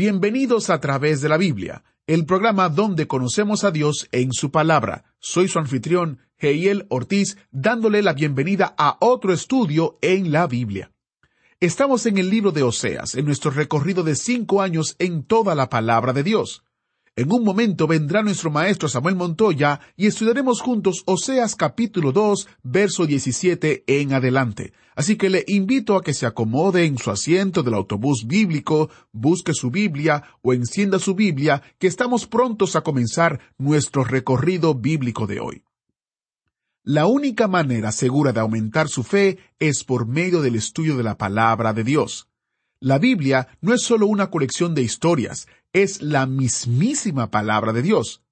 Bienvenidos 0.00 0.70
a 0.70 0.80
través 0.80 1.20
de 1.20 1.28
la 1.28 1.36
Biblia, 1.36 1.84
el 2.06 2.24
programa 2.24 2.70
donde 2.70 3.06
conocemos 3.06 3.64
a 3.64 3.70
Dios 3.70 4.08
en 4.12 4.32
su 4.32 4.50
palabra. 4.50 5.04
Soy 5.18 5.46
su 5.46 5.58
anfitrión, 5.58 6.20
Heiel 6.38 6.86
Ortiz, 6.88 7.36
dándole 7.50 8.00
la 8.00 8.14
bienvenida 8.14 8.74
a 8.78 8.96
otro 9.00 9.34
estudio 9.34 9.98
en 10.00 10.32
la 10.32 10.46
Biblia. 10.46 10.90
Estamos 11.60 12.06
en 12.06 12.16
el 12.16 12.30
libro 12.30 12.50
de 12.50 12.62
Oseas, 12.62 13.14
en 13.14 13.26
nuestro 13.26 13.50
recorrido 13.50 14.02
de 14.02 14.16
cinco 14.16 14.62
años 14.62 14.96
en 14.98 15.22
toda 15.22 15.54
la 15.54 15.68
palabra 15.68 16.14
de 16.14 16.22
Dios. 16.22 16.64
En 17.20 17.30
un 17.32 17.44
momento 17.44 17.86
vendrá 17.86 18.22
nuestro 18.22 18.50
maestro 18.50 18.88
Samuel 18.88 19.14
Montoya 19.14 19.78
y 19.94 20.06
estudiaremos 20.06 20.62
juntos 20.62 21.02
Oseas 21.04 21.54
capítulo 21.54 22.12
2, 22.12 22.48
verso 22.62 23.04
17 23.04 23.84
en 23.86 24.14
adelante. 24.14 24.72
Así 24.96 25.16
que 25.16 25.28
le 25.28 25.44
invito 25.46 25.96
a 25.96 26.02
que 26.02 26.14
se 26.14 26.24
acomode 26.24 26.86
en 26.86 26.96
su 26.96 27.10
asiento 27.10 27.62
del 27.62 27.74
autobús 27.74 28.24
bíblico, 28.26 28.88
busque 29.12 29.52
su 29.52 29.70
Biblia 29.70 30.24
o 30.40 30.54
encienda 30.54 30.98
su 30.98 31.14
Biblia, 31.14 31.60
que 31.78 31.88
estamos 31.88 32.26
prontos 32.26 32.74
a 32.74 32.80
comenzar 32.80 33.38
nuestro 33.58 34.02
recorrido 34.02 34.74
bíblico 34.74 35.26
de 35.26 35.40
hoy. 35.40 35.62
La 36.84 37.04
única 37.04 37.48
manera 37.48 37.92
segura 37.92 38.32
de 38.32 38.40
aumentar 38.40 38.88
su 38.88 39.02
fe 39.02 39.36
es 39.58 39.84
por 39.84 40.06
medio 40.06 40.40
del 40.40 40.54
estudio 40.54 40.96
de 40.96 41.02
la 41.02 41.18
palabra 41.18 41.74
de 41.74 41.84
Dios. 41.84 42.30
La 42.82 42.98
Biblia 42.98 43.46
no 43.60 43.74
es 43.74 43.82
solo 43.82 44.06
una 44.06 44.30
colección 44.30 44.74
de 44.74 44.80
historias, 44.80 45.46
es 45.72 46.02
la 46.02 46.26
mismísima 46.26 47.30
palabra 47.30 47.72
de 47.72 47.82
Dios. 47.82 48.22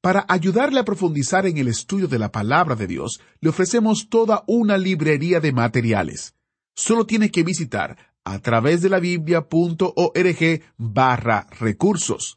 Para 0.00 0.26
ayudarle 0.28 0.80
a 0.80 0.84
profundizar 0.84 1.46
en 1.46 1.56
el 1.56 1.68
estudio 1.68 2.08
de 2.08 2.18
la 2.18 2.30
palabra 2.30 2.76
de 2.76 2.86
Dios, 2.86 3.20
le 3.40 3.48
ofrecemos 3.48 4.08
toda 4.10 4.44
una 4.46 4.76
librería 4.76 5.40
de 5.40 5.52
materiales. 5.52 6.34
Solo 6.74 7.06
tiene 7.06 7.30
que 7.30 7.42
visitar 7.42 7.96
a 8.24 8.38
través 8.40 8.82
de 8.82 8.90
la 8.90 9.00
biblia.org 9.00 10.62
barra 10.76 11.46
recursos. 11.58 12.36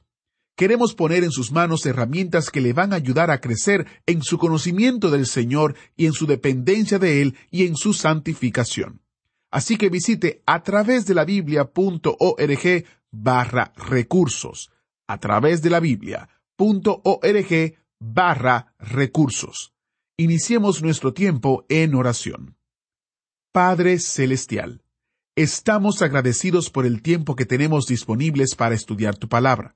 Queremos 0.56 0.94
poner 0.94 1.24
en 1.24 1.32
sus 1.32 1.52
manos 1.52 1.86
herramientas 1.86 2.50
que 2.50 2.62
le 2.62 2.74
van 2.74 2.94
a 2.94 2.96
ayudar 2.96 3.32
a 3.32 3.42
crecer 3.42 3.86
en 4.06 4.24
su 4.24 4.38
conocimiento 4.38 5.12
del 5.12 5.28
Señor 5.28 5.76
y 5.96 6.06
en 6.06 6.14
su 6.14 6.26
dependencia 6.26 7.00
de 7.00 7.22
Él 7.22 7.36
y 7.52 7.66
en 7.68 7.76
su 7.76 7.94
santificación. 7.94 9.02
Así 9.52 9.78
que 9.78 9.90
visite 9.90 10.42
a 10.46 10.64
través 10.64 11.06
de 11.06 11.14
la 11.14 11.26
biblia.org 11.26 12.86
barra 13.12 13.74
recursos. 13.76 14.72
A 15.08 15.20
través 15.20 15.62
de 15.62 15.70
la 15.70 15.80
biblia.org 15.80 16.28
barra 18.00 18.76
recursos. 18.80 19.74
Iniciemos 20.18 20.82
nuestro 20.82 21.14
tiempo 21.14 21.66
en 21.70 21.96
oración. 21.96 22.58
Padre 23.54 24.00
Celestial, 24.00 24.84
estamos 25.36 26.02
agradecidos 26.02 26.70
por 26.70 26.86
el 26.86 27.02
tiempo 27.02 27.36
que 27.36 27.46
tenemos 27.46 27.86
disponibles 27.88 28.56
para 28.56 28.76
estudiar 28.76 29.16
tu 29.16 29.30
palabra. 29.30 29.76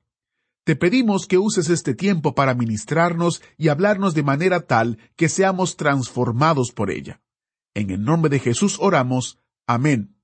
Te 0.63 0.75
pedimos 0.75 1.25
que 1.25 1.39
uses 1.39 1.69
este 1.69 1.95
tiempo 1.95 2.35
para 2.35 2.53
ministrarnos 2.53 3.41
y 3.57 3.69
hablarnos 3.69 4.13
de 4.13 4.23
manera 4.23 4.67
tal 4.67 4.99
que 5.15 5.29
seamos 5.29 5.77
transformados 5.77 6.71
por 6.71 6.91
ella. 6.91 7.21
En 7.73 7.89
el 7.89 8.03
nombre 8.03 8.29
de 8.29 8.39
Jesús 8.39 8.77
oramos. 8.79 9.39
Amén. 9.65 10.15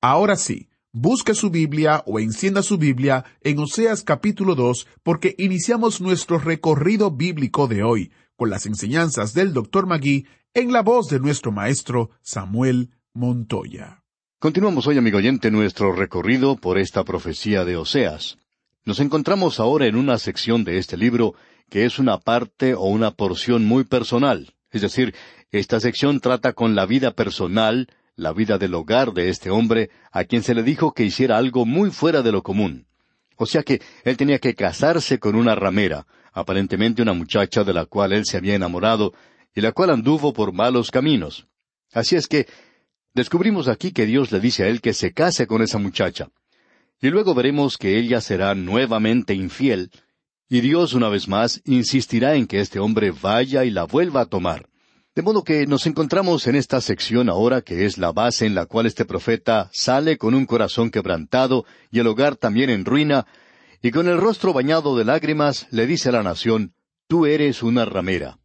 Ahora 0.00 0.36
sí, 0.36 0.68
busque 0.94 1.34
su 1.34 1.50
Biblia 1.50 2.04
o 2.06 2.20
encienda 2.20 2.62
su 2.62 2.78
Biblia 2.78 3.24
en 3.42 3.58
Oseas 3.58 4.04
capítulo 4.04 4.54
2 4.54 4.86
porque 5.02 5.34
iniciamos 5.38 6.00
nuestro 6.00 6.38
recorrido 6.38 7.10
bíblico 7.10 7.66
de 7.66 7.82
hoy 7.82 8.12
con 8.36 8.48
las 8.48 8.64
enseñanzas 8.64 9.34
del 9.34 9.52
Dr. 9.52 9.86
Magui 9.86 10.28
en 10.54 10.72
la 10.72 10.82
voz 10.82 11.08
de 11.08 11.18
nuestro 11.18 11.50
maestro 11.50 12.10
Samuel 12.22 12.90
Montoya. 13.12 14.04
Continuamos 14.38 14.86
hoy, 14.86 14.96
amigo 14.96 15.18
oyente, 15.18 15.50
nuestro 15.50 15.92
recorrido 15.92 16.54
por 16.54 16.78
esta 16.78 17.02
profecía 17.02 17.64
de 17.64 17.76
Oseas. 17.76 18.38
Nos 18.84 19.00
encontramos 19.00 19.58
ahora 19.58 19.86
en 19.86 19.96
una 19.96 20.18
sección 20.18 20.62
de 20.62 20.78
este 20.78 20.96
libro 20.96 21.34
que 21.70 21.86
es 21.86 21.98
una 21.98 22.18
parte 22.18 22.74
o 22.74 22.84
una 22.84 23.10
porción 23.10 23.64
muy 23.64 23.82
personal. 23.82 24.54
Es 24.70 24.82
decir, 24.82 25.12
esta 25.50 25.80
sección 25.80 26.20
trata 26.20 26.52
con 26.52 26.76
la 26.76 26.86
vida 26.86 27.10
personal, 27.16 27.88
la 28.16 28.32
vida 28.32 28.58
del 28.58 28.74
hogar 28.74 29.12
de 29.12 29.28
este 29.28 29.50
hombre, 29.50 29.90
a 30.12 30.24
quien 30.24 30.42
se 30.42 30.54
le 30.54 30.62
dijo 30.62 30.92
que 30.92 31.04
hiciera 31.04 31.36
algo 31.36 31.66
muy 31.66 31.90
fuera 31.90 32.22
de 32.22 32.32
lo 32.32 32.42
común. 32.42 32.86
O 33.36 33.46
sea 33.46 33.62
que 33.62 33.80
él 34.04 34.16
tenía 34.16 34.38
que 34.38 34.54
casarse 34.54 35.18
con 35.18 35.34
una 35.34 35.54
ramera, 35.54 36.06
aparentemente 36.32 37.02
una 37.02 37.12
muchacha 37.12 37.64
de 37.64 37.72
la 37.72 37.86
cual 37.86 38.12
él 38.12 38.24
se 38.24 38.36
había 38.36 38.54
enamorado 38.54 39.12
y 39.54 39.60
la 39.60 39.72
cual 39.72 39.90
anduvo 39.90 40.32
por 40.32 40.52
malos 40.52 40.90
caminos. 40.90 41.46
Así 41.92 42.16
es 42.16 42.26
que 42.26 42.46
descubrimos 43.14 43.68
aquí 43.68 43.92
que 43.92 44.06
Dios 44.06 44.32
le 44.32 44.40
dice 44.40 44.64
a 44.64 44.68
él 44.68 44.80
que 44.80 44.92
se 44.92 45.12
case 45.12 45.46
con 45.46 45.62
esa 45.62 45.78
muchacha. 45.78 46.28
Y 47.00 47.08
luego 47.10 47.34
veremos 47.34 47.76
que 47.76 47.98
ella 47.98 48.20
será 48.20 48.54
nuevamente 48.54 49.34
infiel, 49.34 49.90
y 50.48 50.60
Dios 50.60 50.94
una 50.94 51.08
vez 51.08 51.28
más 51.28 51.60
insistirá 51.64 52.34
en 52.34 52.46
que 52.46 52.60
este 52.60 52.78
hombre 52.78 53.10
vaya 53.10 53.64
y 53.64 53.70
la 53.70 53.84
vuelva 53.84 54.22
a 54.22 54.26
tomar. 54.26 54.68
De 55.14 55.22
modo 55.22 55.44
que 55.44 55.64
nos 55.68 55.86
encontramos 55.86 56.48
en 56.48 56.56
esta 56.56 56.80
sección 56.80 57.28
ahora 57.28 57.62
que 57.62 57.84
es 57.84 57.98
la 57.98 58.10
base 58.10 58.46
en 58.46 58.56
la 58.56 58.66
cual 58.66 58.86
este 58.86 59.04
profeta 59.04 59.70
sale 59.72 60.18
con 60.18 60.34
un 60.34 60.44
corazón 60.44 60.90
quebrantado 60.90 61.64
y 61.92 62.00
el 62.00 62.08
hogar 62.08 62.34
también 62.34 62.68
en 62.68 62.84
ruina, 62.84 63.24
y 63.80 63.92
con 63.92 64.08
el 64.08 64.18
rostro 64.18 64.52
bañado 64.52 64.96
de 64.96 65.04
lágrimas 65.04 65.68
le 65.70 65.86
dice 65.86 66.08
a 66.08 66.12
la 66.12 66.24
nación, 66.24 66.74
Tú 67.06 67.26
eres 67.26 67.62
una 67.62 67.84
ramera. 67.84 68.40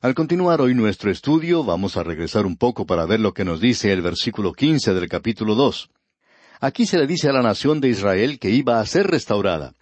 Al 0.00 0.14
continuar 0.14 0.62
hoy 0.62 0.74
nuestro 0.74 1.10
estudio, 1.10 1.64
vamos 1.64 1.98
a 1.98 2.02
regresar 2.02 2.46
un 2.46 2.56
poco 2.56 2.86
para 2.86 3.04
ver 3.04 3.20
lo 3.20 3.34
que 3.34 3.44
nos 3.44 3.60
dice 3.60 3.92
el 3.92 4.00
versículo 4.00 4.54
quince 4.54 4.94
del 4.94 5.10
capítulo 5.10 5.54
dos. 5.54 5.90
Aquí 6.60 6.86
se 6.86 6.96
le 6.96 7.06
dice 7.06 7.28
a 7.28 7.32
la 7.32 7.42
nación 7.42 7.82
de 7.82 7.90
Israel 7.90 8.38
que 8.38 8.48
iba 8.48 8.80
a 8.80 8.86
ser 8.86 9.06
restaurada. 9.08 9.74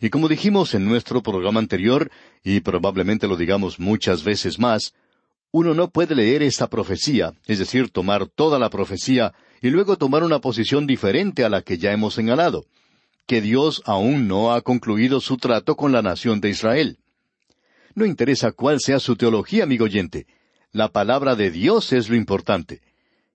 Y 0.00 0.08
como 0.08 0.28
dijimos 0.28 0.74
en 0.74 0.86
nuestro 0.86 1.22
programa 1.22 1.60
anterior, 1.60 2.10
y 2.42 2.60
probablemente 2.60 3.28
lo 3.28 3.36
digamos 3.36 3.78
muchas 3.78 4.24
veces 4.24 4.58
más, 4.58 4.94
uno 5.52 5.74
no 5.74 5.90
puede 5.90 6.14
leer 6.14 6.42
esta 6.42 6.68
profecía, 6.68 7.34
es 7.46 7.58
decir, 7.58 7.90
tomar 7.90 8.26
toda 8.26 8.58
la 8.58 8.70
profecía 8.70 9.34
y 9.60 9.68
luego 9.68 9.98
tomar 9.98 10.24
una 10.24 10.40
posición 10.40 10.86
diferente 10.86 11.44
a 11.44 11.50
la 11.50 11.60
que 11.60 11.76
ya 11.76 11.92
hemos 11.92 12.14
señalado, 12.14 12.64
que 13.26 13.42
Dios 13.42 13.82
aún 13.84 14.26
no 14.26 14.52
ha 14.52 14.62
concluido 14.62 15.20
su 15.20 15.36
trato 15.36 15.76
con 15.76 15.92
la 15.92 16.00
nación 16.00 16.40
de 16.40 16.48
Israel. 16.48 16.98
No 17.94 18.06
interesa 18.06 18.52
cuál 18.52 18.80
sea 18.80 18.98
su 18.98 19.14
teología, 19.16 19.64
amigo 19.64 19.84
oyente. 19.84 20.26
La 20.72 20.88
palabra 20.88 21.36
de 21.36 21.50
Dios 21.50 21.92
es 21.92 22.08
lo 22.08 22.16
importante. 22.16 22.80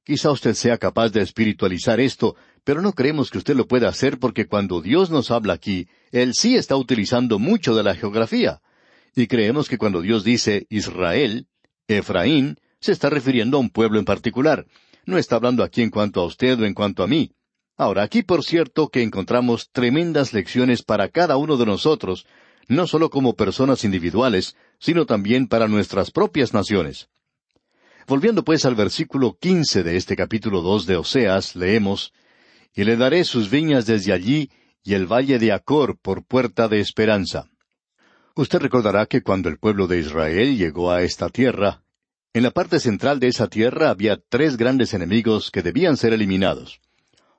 Quizá 0.03 0.31
usted 0.31 0.55
sea 0.55 0.79
capaz 0.79 1.09
de 1.09 1.21
espiritualizar 1.21 1.99
esto, 1.99 2.35
pero 2.63 2.81
no 2.81 2.93
creemos 2.93 3.29
que 3.29 3.37
usted 3.37 3.55
lo 3.55 3.67
pueda 3.67 3.89
hacer 3.89 4.17
porque 4.17 4.47
cuando 4.47 4.81
Dios 4.81 5.11
nos 5.11 5.29
habla 5.29 5.53
aquí, 5.53 5.87
Él 6.11 6.33
sí 6.33 6.55
está 6.55 6.75
utilizando 6.75 7.37
mucho 7.37 7.75
de 7.75 7.83
la 7.83 7.93
geografía. 7.93 8.59
Y 9.15 9.27
creemos 9.27 9.69
que 9.69 9.77
cuando 9.77 10.01
Dios 10.01 10.23
dice 10.23 10.65
Israel, 10.69 11.47
Efraín 11.87 12.57
se 12.79 12.91
está 12.91 13.09
refiriendo 13.09 13.57
a 13.57 13.59
un 13.59 13.69
pueblo 13.69 13.99
en 13.99 14.05
particular. 14.05 14.65
No 15.05 15.17
está 15.17 15.37
hablando 15.37 15.63
aquí 15.63 15.81
en 15.81 15.89
cuanto 15.89 16.21
a 16.21 16.25
usted 16.25 16.59
o 16.59 16.65
en 16.65 16.73
cuanto 16.73 17.03
a 17.03 17.07
mí. 17.07 17.31
Ahora, 17.77 18.03
aquí 18.03 18.23
por 18.23 18.43
cierto 18.43 18.89
que 18.89 19.03
encontramos 19.03 19.69
tremendas 19.71 20.33
lecciones 20.33 20.83
para 20.83 21.09
cada 21.09 21.37
uno 21.37 21.57
de 21.57 21.65
nosotros, 21.65 22.25
no 22.67 22.87
solo 22.87 23.09
como 23.09 23.35
personas 23.35 23.83
individuales, 23.83 24.55
sino 24.79 25.05
también 25.05 25.47
para 25.47 25.67
nuestras 25.67 26.11
propias 26.11 26.53
naciones. 26.53 27.07
Volviendo 28.07 28.43
pues 28.43 28.65
al 28.65 28.75
versículo 28.75 29.37
quince 29.39 29.83
de 29.83 29.97
este 29.97 30.15
capítulo 30.15 30.61
dos 30.61 30.85
de 30.85 30.97
Oseas, 30.97 31.55
leemos 31.55 32.13
Y 32.75 32.83
le 32.83 32.95
daré 32.95 33.23
sus 33.23 33.49
viñas 33.49 33.85
desde 33.85 34.13
allí, 34.13 34.51
y 34.83 34.93
el 34.93 35.05
valle 35.05 35.39
de 35.39 35.51
Acor 35.51 35.97
por 35.97 36.23
puerta 36.25 36.67
de 36.67 36.79
esperanza. 36.79 37.49
Usted 38.37 38.59
recordará 38.59 39.07
que 39.07 39.23
cuando 39.23 39.49
el 39.49 39.57
pueblo 39.57 39.87
de 39.87 39.97
Israel 39.97 40.59
llegó 40.59 40.91
a 40.91 41.01
esta 41.01 41.27
tierra, 41.29 41.81
en 42.33 42.43
la 42.43 42.51
parte 42.51 42.79
central 42.79 43.19
de 43.19 43.29
esa 43.29 43.47
tierra 43.47 43.89
había 43.89 44.21
tres 44.29 44.57
grandes 44.57 44.93
enemigos 44.93 45.49
que 45.49 45.63
debían 45.63 45.97
ser 45.97 46.13
eliminados. 46.13 46.79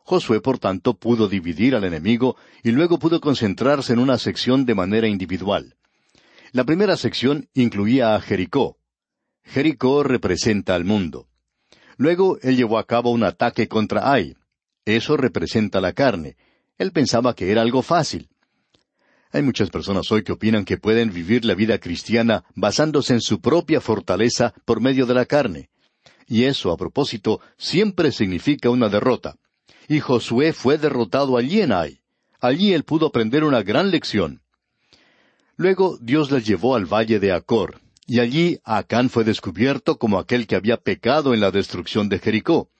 Josué, 0.02 0.40
por 0.40 0.58
tanto, 0.58 0.98
pudo 0.98 1.28
dividir 1.28 1.76
al 1.76 1.84
enemigo 1.84 2.36
y 2.64 2.72
luego 2.72 2.98
pudo 2.98 3.20
concentrarse 3.20 3.92
en 3.92 4.00
una 4.00 4.18
sección 4.18 4.66
de 4.66 4.74
manera 4.74 5.06
individual. 5.06 5.76
La 6.50 6.64
primera 6.64 6.96
sección 6.96 7.48
incluía 7.54 8.16
a 8.16 8.20
Jericó. 8.20 8.78
Jericó 9.44 10.02
representa 10.02 10.74
al 10.74 10.84
mundo. 10.84 11.28
Luego 11.96 12.38
él 12.42 12.56
llevó 12.56 12.76
a 12.76 12.86
cabo 12.88 13.12
un 13.12 13.22
ataque 13.22 13.68
contra 13.68 14.10
Ai. 14.12 14.34
Eso 14.84 15.16
representa 15.16 15.80
la 15.80 15.92
carne. 15.92 16.36
Él 16.76 16.90
pensaba 16.90 17.36
que 17.36 17.52
era 17.52 17.62
algo 17.62 17.82
fácil. 17.82 18.30
Hay 19.30 19.42
muchas 19.42 19.70
personas 19.70 20.10
hoy 20.10 20.22
que 20.22 20.32
opinan 20.32 20.64
que 20.64 20.78
pueden 20.78 21.12
vivir 21.12 21.44
la 21.44 21.54
vida 21.54 21.78
cristiana 21.78 22.44
basándose 22.54 23.12
en 23.12 23.20
su 23.20 23.40
propia 23.40 23.80
fortaleza 23.80 24.54
por 24.64 24.80
medio 24.80 25.04
de 25.06 25.14
la 25.14 25.26
carne. 25.26 25.68
Y 26.26 26.44
eso, 26.44 26.72
a 26.72 26.76
propósito, 26.76 27.40
siempre 27.56 28.12
significa 28.12 28.70
una 28.70 28.88
derrota. 28.88 29.36
Y 29.88 30.00
Josué 30.00 30.52
fue 30.52 30.78
derrotado 30.78 31.36
allí 31.36 31.60
en 31.60 31.72
Ai. 31.72 32.00
Allí 32.40 32.72
él 32.72 32.84
pudo 32.84 33.06
aprender 33.06 33.44
una 33.44 33.62
gran 33.62 33.90
lección. 33.90 34.42
Luego 35.56 35.98
Dios 36.00 36.30
les 36.30 36.46
llevó 36.46 36.76
al 36.76 36.86
valle 36.86 37.18
de 37.18 37.32
Acor, 37.32 37.80
y 38.06 38.20
allí 38.20 38.60
Acán 38.64 39.10
fue 39.10 39.24
descubierto 39.24 39.98
como 39.98 40.18
aquel 40.18 40.46
que 40.46 40.54
había 40.54 40.76
pecado 40.76 41.34
en 41.34 41.40
la 41.40 41.50
destrucción 41.50 42.08
de 42.08 42.20
Jericó. 42.20 42.70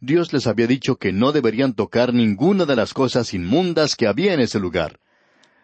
Dios 0.00 0.32
les 0.32 0.46
había 0.46 0.66
dicho 0.66 0.96
que 0.96 1.12
no 1.12 1.32
deberían 1.32 1.74
tocar 1.74 2.12
ninguna 2.12 2.66
de 2.66 2.76
las 2.76 2.92
cosas 2.92 3.32
inmundas 3.34 3.96
que 3.96 4.06
había 4.06 4.34
en 4.34 4.40
ese 4.40 4.60
lugar. 4.60 5.00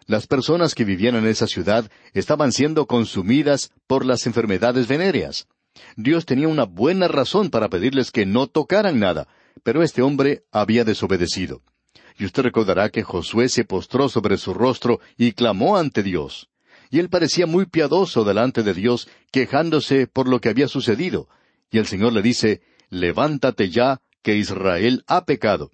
Las 0.07 0.27
personas 0.27 0.75
que 0.75 0.85
vivían 0.85 1.17
en 1.17 1.27
esa 1.27 1.47
ciudad 1.47 1.91
estaban 2.15 2.53
siendo 2.53 2.87
consumidas 2.87 3.73
por 3.87 4.05
las 4.05 4.27
enfermedades 4.27 4.87
venéreas. 4.87 5.47
Dios 5.97 6.25
tenía 6.27 6.49
una 6.49 6.65
buena 6.65 7.09
razón 7.09 7.51
para 7.51 7.69
pedirles 7.69 8.11
que 8.11 8.25
no 8.25 8.47
tocaran 8.47 8.99
nada, 8.99 9.29
pero 9.63 9.83
este 9.83 10.03
hombre 10.03 10.45
había 10.53 10.85
desobedecido. 10.85 11.63
Y 12.19 12.25
usted 12.25 12.45
recordará 12.45 12.89
que 12.89 13.03
Josué 13.03 13.49
se 13.49 13.65
postró 13.65 14.09
sobre 14.09 14.39
su 14.39 14.55
rostro 14.55 15.01
y 15.19 15.33
clamó 15.33 15.77
ante 15.77 16.03
Dios 16.03 16.49
y 16.91 16.99
él 16.99 17.09
parecía 17.09 17.47
muy 17.47 17.67
piadoso 17.67 18.25
delante 18.25 18.63
de 18.63 18.75
Dios, 18.75 19.09
quejándose 19.31 20.07
por 20.07 20.29
lo 20.29 20.41
que 20.41 20.49
había 20.49 20.69
sucedido. 20.69 21.29
Y 21.71 21.79
el 21.79 21.87
Señor 21.87 22.13
le 22.13 22.23
dice, 22.23 22.63
Levántate 22.91 23.71
ya, 23.71 24.01
que 24.23 24.37
Israel 24.37 25.05
ha 25.07 25.25
pecado. 25.25 25.71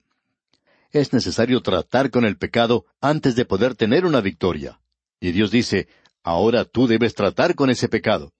Es 0.93 1.13
necesario 1.13 1.61
tratar 1.63 2.11
con 2.11 2.25
el 2.25 2.37
pecado 2.37 2.85
antes 3.01 3.35
de 3.35 3.45
poder 3.45 3.75
tener 3.75 4.05
una 4.05 4.21
victoria. 4.21 4.81
Y 5.21 5.33
Dios 5.33 5.51
dice, 5.51 5.89
Ahora 6.23 6.65
tú 6.65 6.87
debes 6.87 7.15
tratar 7.15 7.55
con 7.55 7.71
ese 7.71 7.89
pecado. 7.89 8.33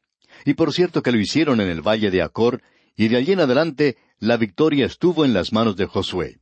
Y 0.45 0.55
por 0.55 0.73
cierto 0.73 1.03
que 1.03 1.13
lo 1.13 1.19
hicieron 1.19 1.61
en 1.61 1.69
el 1.69 1.83
valle 1.83 2.11
de 2.11 2.23
Acor, 2.23 2.63
y 2.97 3.09
de 3.09 3.17
allí 3.17 3.33
en 3.33 3.41
adelante 3.41 3.97
la 4.19 4.37
victoria 4.37 4.87
estuvo 4.87 5.25
en 5.25 5.33
las 5.33 5.53
manos 5.53 5.77
de 5.77 5.87
Josué. 5.87 6.39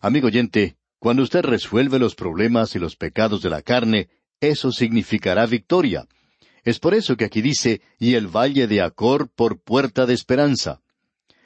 Amigo 0.00 0.26
oyente, 0.26 0.76
cuando 0.98 1.22
usted 1.22 1.42
resuelve 1.42 1.98
los 1.98 2.14
problemas 2.14 2.74
y 2.74 2.78
los 2.78 2.96
pecados 2.96 3.40
de 3.42 3.50
la 3.50 3.62
carne, 3.62 4.08
eso 4.40 4.72
significará 4.72 5.46
victoria. 5.46 6.06
Es 6.62 6.78
por 6.78 6.94
eso 6.94 7.16
que 7.16 7.24
aquí 7.24 7.40
dice, 7.40 7.80
y 7.98 8.14
el 8.14 8.26
valle 8.26 8.66
de 8.66 8.82
Acor 8.82 9.30
por 9.30 9.60
puerta 9.62 10.04
de 10.04 10.14
esperanza. 10.14 10.80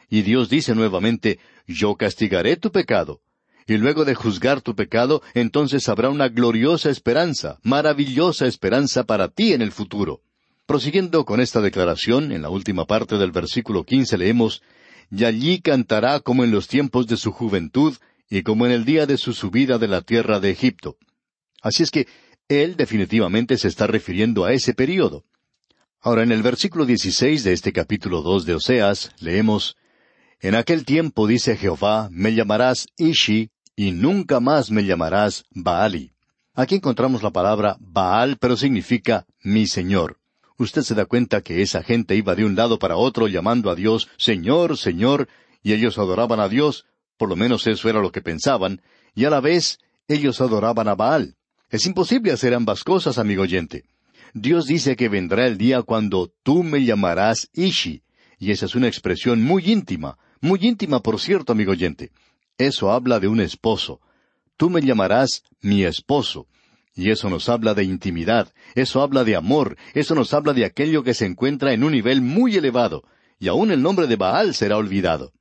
Y 0.08 0.22
Dios 0.22 0.48
dice 0.48 0.75
nuevamente, 0.75 1.38
yo 1.66 1.94
castigaré 1.94 2.56
tu 2.56 2.72
pecado. 2.72 3.20
Y 3.66 3.78
luego 3.78 4.05
de 4.05 4.14
juzgar 4.14 4.61
tu 4.61 4.75
pecado, 4.75 5.22
entonces 5.32 5.88
habrá 5.88 6.11
una 6.11 6.28
gloriosa 6.28 6.90
esperanza, 6.90 7.58
maravillosa 7.62 8.46
esperanza 8.46 9.05
para 9.05 9.28
ti 9.28 9.52
en 9.52 9.62
el 9.62 9.72
futuro. 9.72 10.20
Prosiguiendo 10.66 11.25
con 11.25 11.40
esta 11.40 11.61
declaración, 11.61 12.32
en 12.32 12.43
la 12.43 12.50
última 12.50 12.87
parte 12.87 13.16
del 13.16 13.32
versículo 13.32 13.84
quince 13.84 14.19
leemos, 14.19 14.62
Y 15.11 15.25
allí 15.25 15.61
cantará 15.61 16.20
como 16.20 16.44
en 16.44 16.50
los 16.50 16.69
tiempos 16.69 17.06
de 17.06 17.16
su 17.16 17.32
juventud, 17.32 17.94
y 18.31 18.43
como 18.43 18.66
en 18.66 18.72
el 18.72 18.84
día 18.84 19.06
de 19.06 19.19
su 19.19 19.32
subida 19.32 19.78
de 19.78 19.88
la 19.88 20.00
tierra 20.00 20.40
de 20.40 20.50
Egipto. 20.50 20.96
Así 21.62 21.82
es 21.82 21.90
que 21.90 22.06
él 22.49 22.76
definitivamente 22.76 23.56
se 23.56 23.69
está 23.69 23.87
refiriendo 23.87 24.44
a 24.44 24.52
ese 24.52 24.75
período. 24.75 25.25
Ahora, 26.00 26.22
en 26.22 26.32
el 26.32 26.43
versículo 26.43 26.84
16 26.84 27.44
de 27.44 27.52
este 27.52 27.72
capítulo 27.72 28.20
2 28.22 28.44
de 28.44 28.55
Oseas, 28.55 29.12
leemos, 29.20 29.76
En 30.40 30.55
aquel 30.55 30.84
tiempo, 30.84 31.26
dice 31.26 31.56
Jehová, 31.56 32.08
me 32.11 32.34
llamarás 32.34 32.87
Ishi, 32.99 33.50
y 33.76 33.93
nunca 33.93 34.41
más 34.41 34.71
me 34.71 34.85
llamarás 34.85 35.44
Baali. 35.50 36.12
Aquí 36.55 36.76
encontramos 36.76 37.23
la 37.23 37.31
palabra 37.31 37.76
Baal, 37.81 38.37
pero 38.38 38.56
significa 38.56 39.26
mi 39.43 39.67
Señor. 39.67 40.19
Usted 40.56 40.82
se 40.82 40.94
da 40.94 41.05
cuenta 41.05 41.41
que 41.41 41.62
esa 41.62 41.82
gente 41.82 42.15
iba 42.15 42.37
de 42.37 42.44
un 42.44 42.55
lado 42.55 42.79
para 42.79 42.97
otro 42.97 43.26
llamando 43.26 43.71
a 43.71 43.75
Dios 43.75 44.09
Señor, 44.19 44.79
Señor, 44.79 45.29
y 45.62 45.73
ellos 45.73 45.99
adoraban 45.99 46.38
a 46.38 46.49
Dios, 46.49 46.87
por 47.17 47.29
lo 47.29 47.35
menos 47.35 47.67
eso 47.67 47.88
era 47.88 48.00
lo 48.00 48.12
que 48.12 48.23
pensaban, 48.23 48.82
y 49.15 49.25
a 49.25 49.31
la 49.31 49.41
vez 49.41 49.79
ellos 50.06 50.41
adoraban 50.41 50.87
a 50.87 50.94
Baal. 50.94 51.35
Es 51.71 51.87
imposible 51.87 52.31
hacer 52.31 52.55
ambas 52.55 52.85
cosas, 52.85 53.19
amigo 53.19 53.43
oyente. 53.43 53.85
Dios 54.32 54.67
dice 54.67 54.94
que 54.94 55.09
vendrá 55.09 55.47
el 55.47 55.59
día 55.59 55.82
cuando 55.82 56.32
tú 56.44 56.62
me 56.62 56.85
llamarás 56.85 57.49
Ishi, 57.53 58.03
y 58.38 58.53
esa 58.53 58.67
es 58.67 58.76
una 58.76 58.87
expresión 58.87 59.43
muy 59.43 59.73
íntima, 59.73 60.19
muy 60.41 60.61
íntima, 60.62 61.00
por 61.00 61.19
cierto, 61.19 61.53
amigo 61.53 61.73
oyente. 61.73 62.12
Eso 62.58 62.92
habla 62.92 63.20
de 63.20 63.28
un 63.28 63.40
esposo. 63.40 64.00
Tú 64.56 64.70
me 64.70 64.80
llamarás 64.80 65.42
mi 65.60 65.84
esposo. 65.84 66.46
Y 66.96 67.10
eso 67.10 67.28
nos 67.28 67.48
habla 67.48 67.74
de 67.74 67.82
intimidad, 67.82 68.52
eso 68.76 69.02
habla 69.02 69.24
de 69.24 69.34
amor, 69.34 69.76
eso 69.94 70.14
nos 70.14 70.32
habla 70.32 70.52
de 70.52 70.64
aquello 70.64 71.02
que 71.02 71.12
se 71.12 71.26
encuentra 71.26 71.72
en 71.72 71.82
un 71.82 71.90
nivel 71.90 72.22
muy 72.22 72.54
elevado, 72.54 73.02
y 73.40 73.48
aún 73.48 73.72
el 73.72 73.82
nombre 73.82 74.06
de 74.06 74.14
Baal 74.14 74.54
será 74.54 74.76
olvidado. 74.76 75.32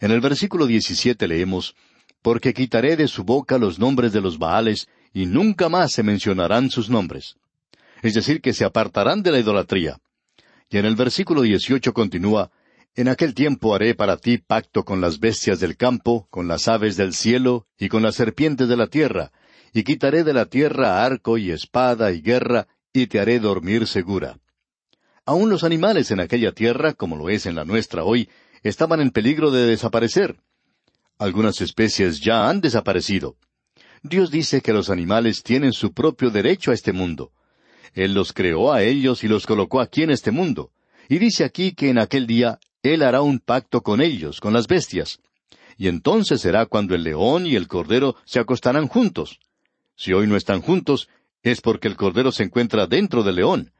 En 0.00 0.10
el 0.10 0.20
versículo 0.20 0.66
17 0.66 1.28
leemos, 1.28 1.76
Porque 2.22 2.52
quitaré 2.52 2.96
de 2.96 3.06
su 3.06 3.22
boca 3.22 3.56
los 3.56 3.78
nombres 3.78 4.12
de 4.12 4.20
los 4.20 4.38
Baales, 4.38 4.88
y 5.12 5.26
nunca 5.26 5.68
más 5.68 5.92
se 5.92 6.02
mencionarán 6.02 6.70
sus 6.70 6.90
nombres. 6.90 7.36
Es 8.02 8.14
decir, 8.14 8.40
que 8.40 8.52
se 8.52 8.64
apartarán 8.64 9.22
de 9.22 9.30
la 9.30 9.38
idolatría. 9.38 10.00
Y 10.70 10.78
en 10.78 10.86
el 10.86 10.96
versículo 10.96 11.42
dieciocho 11.42 11.92
continúa, 11.94 12.50
En 12.98 13.06
aquel 13.06 13.32
tiempo 13.32 13.76
haré 13.76 13.94
para 13.94 14.16
ti 14.16 14.38
pacto 14.38 14.84
con 14.84 15.00
las 15.00 15.20
bestias 15.20 15.60
del 15.60 15.76
campo, 15.76 16.26
con 16.30 16.48
las 16.48 16.66
aves 16.66 16.96
del 16.96 17.14
cielo, 17.14 17.68
y 17.78 17.88
con 17.88 18.02
las 18.02 18.16
serpientes 18.16 18.68
de 18.68 18.76
la 18.76 18.88
tierra, 18.88 19.30
y 19.72 19.84
quitaré 19.84 20.24
de 20.24 20.32
la 20.32 20.46
tierra 20.46 21.04
arco 21.04 21.38
y 21.38 21.52
espada 21.52 22.10
y 22.10 22.20
guerra, 22.22 22.66
y 22.92 23.06
te 23.06 23.20
haré 23.20 23.38
dormir 23.38 23.86
segura. 23.86 24.40
Aún 25.24 25.48
los 25.48 25.62
animales 25.62 26.10
en 26.10 26.18
aquella 26.18 26.50
tierra, 26.50 26.92
como 26.92 27.14
lo 27.14 27.28
es 27.28 27.46
en 27.46 27.54
la 27.54 27.64
nuestra 27.64 28.02
hoy, 28.02 28.28
estaban 28.64 29.00
en 29.00 29.12
peligro 29.12 29.52
de 29.52 29.64
desaparecer. 29.64 30.40
Algunas 31.18 31.60
especies 31.60 32.18
ya 32.18 32.48
han 32.48 32.60
desaparecido. 32.60 33.36
Dios 34.02 34.32
dice 34.32 34.60
que 34.60 34.72
los 34.72 34.90
animales 34.90 35.44
tienen 35.44 35.72
su 35.72 35.92
propio 35.92 36.30
derecho 36.30 36.72
a 36.72 36.74
este 36.74 36.92
mundo. 36.92 37.30
Él 37.94 38.12
los 38.12 38.32
creó 38.32 38.72
a 38.72 38.82
ellos 38.82 39.22
y 39.22 39.28
los 39.28 39.46
colocó 39.46 39.80
aquí 39.80 40.02
en 40.02 40.10
este 40.10 40.32
mundo. 40.32 40.72
Y 41.08 41.18
dice 41.18 41.44
aquí 41.44 41.72
que 41.72 41.90
en 41.90 41.98
aquel 41.98 42.26
día 42.26 42.58
Él 42.82 43.02
hará 43.02 43.22
un 43.22 43.38
pacto 43.40 43.82
con 43.82 44.00
ellos, 44.00 44.40
con 44.40 44.52
las 44.52 44.66
bestias. 44.66 45.20
Y 45.76 45.88
entonces 45.88 46.40
será 46.40 46.66
cuando 46.66 46.94
el 46.94 47.04
león 47.04 47.46
y 47.46 47.56
el 47.56 47.68
cordero 47.68 48.16
se 48.24 48.40
acostarán 48.40 48.88
juntos. 48.88 49.40
Si 49.96 50.12
hoy 50.12 50.26
no 50.26 50.36
están 50.36 50.60
juntos, 50.60 51.08
es 51.42 51.60
porque 51.60 51.88
el 51.88 51.96
cordero 51.96 52.32
se 52.32 52.44
encuentra 52.44 52.86
dentro 52.86 53.22
del 53.22 53.36
león. 53.36 53.72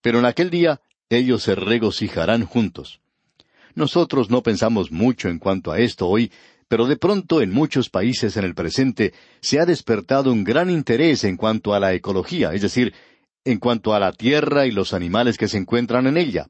Pero 0.00 0.18
en 0.18 0.24
aquel 0.24 0.50
día 0.50 0.80
ellos 1.08 1.42
se 1.42 1.54
regocijarán 1.54 2.44
juntos. 2.44 3.00
Nosotros 3.74 4.30
no 4.30 4.42
pensamos 4.42 4.90
mucho 4.90 5.28
en 5.28 5.38
cuanto 5.38 5.72
a 5.72 5.78
esto 5.78 6.06
hoy, 6.08 6.30
pero 6.68 6.86
de 6.86 6.96
pronto 6.96 7.42
en 7.42 7.52
muchos 7.52 7.90
países 7.90 8.36
en 8.36 8.44
el 8.44 8.54
presente 8.54 9.12
se 9.40 9.60
ha 9.60 9.66
despertado 9.66 10.32
un 10.32 10.44
gran 10.44 10.70
interés 10.70 11.24
en 11.24 11.36
cuanto 11.36 11.74
a 11.74 11.80
la 11.80 11.92
ecología, 11.92 12.52
es 12.52 12.62
decir, 12.62 12.94
en 13.44 13.58
cuanto 13.58 13.94
a 13.94 14.00
la 14.00 14.12
tierra 14.12 14.66
y 14.66 14.70
los 14.70 14.94
animales 14.94 15.36
que 15.36 15.48
se 15.48 15.58
encuentran 15.58 16.06
en 16.06 16.16
ella. 16.16 16.48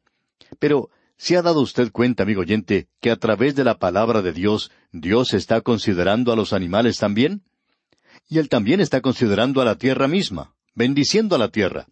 Pero, 0.59 0.91
¿se 1.23 1.37
ha 1.37 1.43
dado 1.43 1.61
usted 1.61 1.93
cuenta, 1.93 2.25
amigo 2.25 2.41
oyente, 2.41 2.89
que 3.01 3.13
a 3.13 3.17
través 3.17 3.55
de 3.55 3.63
la 3.63 3.79
palabra 3.79 4.23
de 4.23 4.33
Dios, 4.33 4.73
Dios 4.91 5.35
está 5.35 5.61
considerando 5.61 6.33
a 6.33 6.37
los 6.37 6.53
animales 6.53 6.99
también? 6.99 7.43
Y 8.29 8.39
Él 8.39 8.49
también 8.49 8.81
está 8.81 9.01
considerando 9.01 9.61
a 9.61 9.65
la 9.65 9.77
tierra 9.77 10.09
misma, 10.09 10.57
bendiciendo 10.75 11.37
a 11.37 11.39
la 11.39 11.49
tierra. 11.49 11.87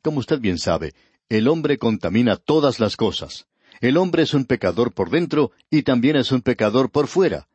Como 0.00 0.20
usted 0.20 0.38
bien 0.38 0.58
sabe, 0.58 0.94
el 1.28 1.48
hombre 1.48 1.76
contamina 1.76 2.36
todas 2.36 2.78
las 2.78 2.96
cosas. 2.96 3.48
El 3.80 3.96
hombre 3.96 4.22
es 4.22 4.32
un 4.32 4.44
pecador 4.44 4.92
por 4.92 5.10
dentro 5.10 5.50
y 5.70 5.82
también 5.82 6.14
es 6.14 6.30
un 6.30 6.42
pecador 6.42 6.90
por 6.90 7.08
fuera 7.08 7.48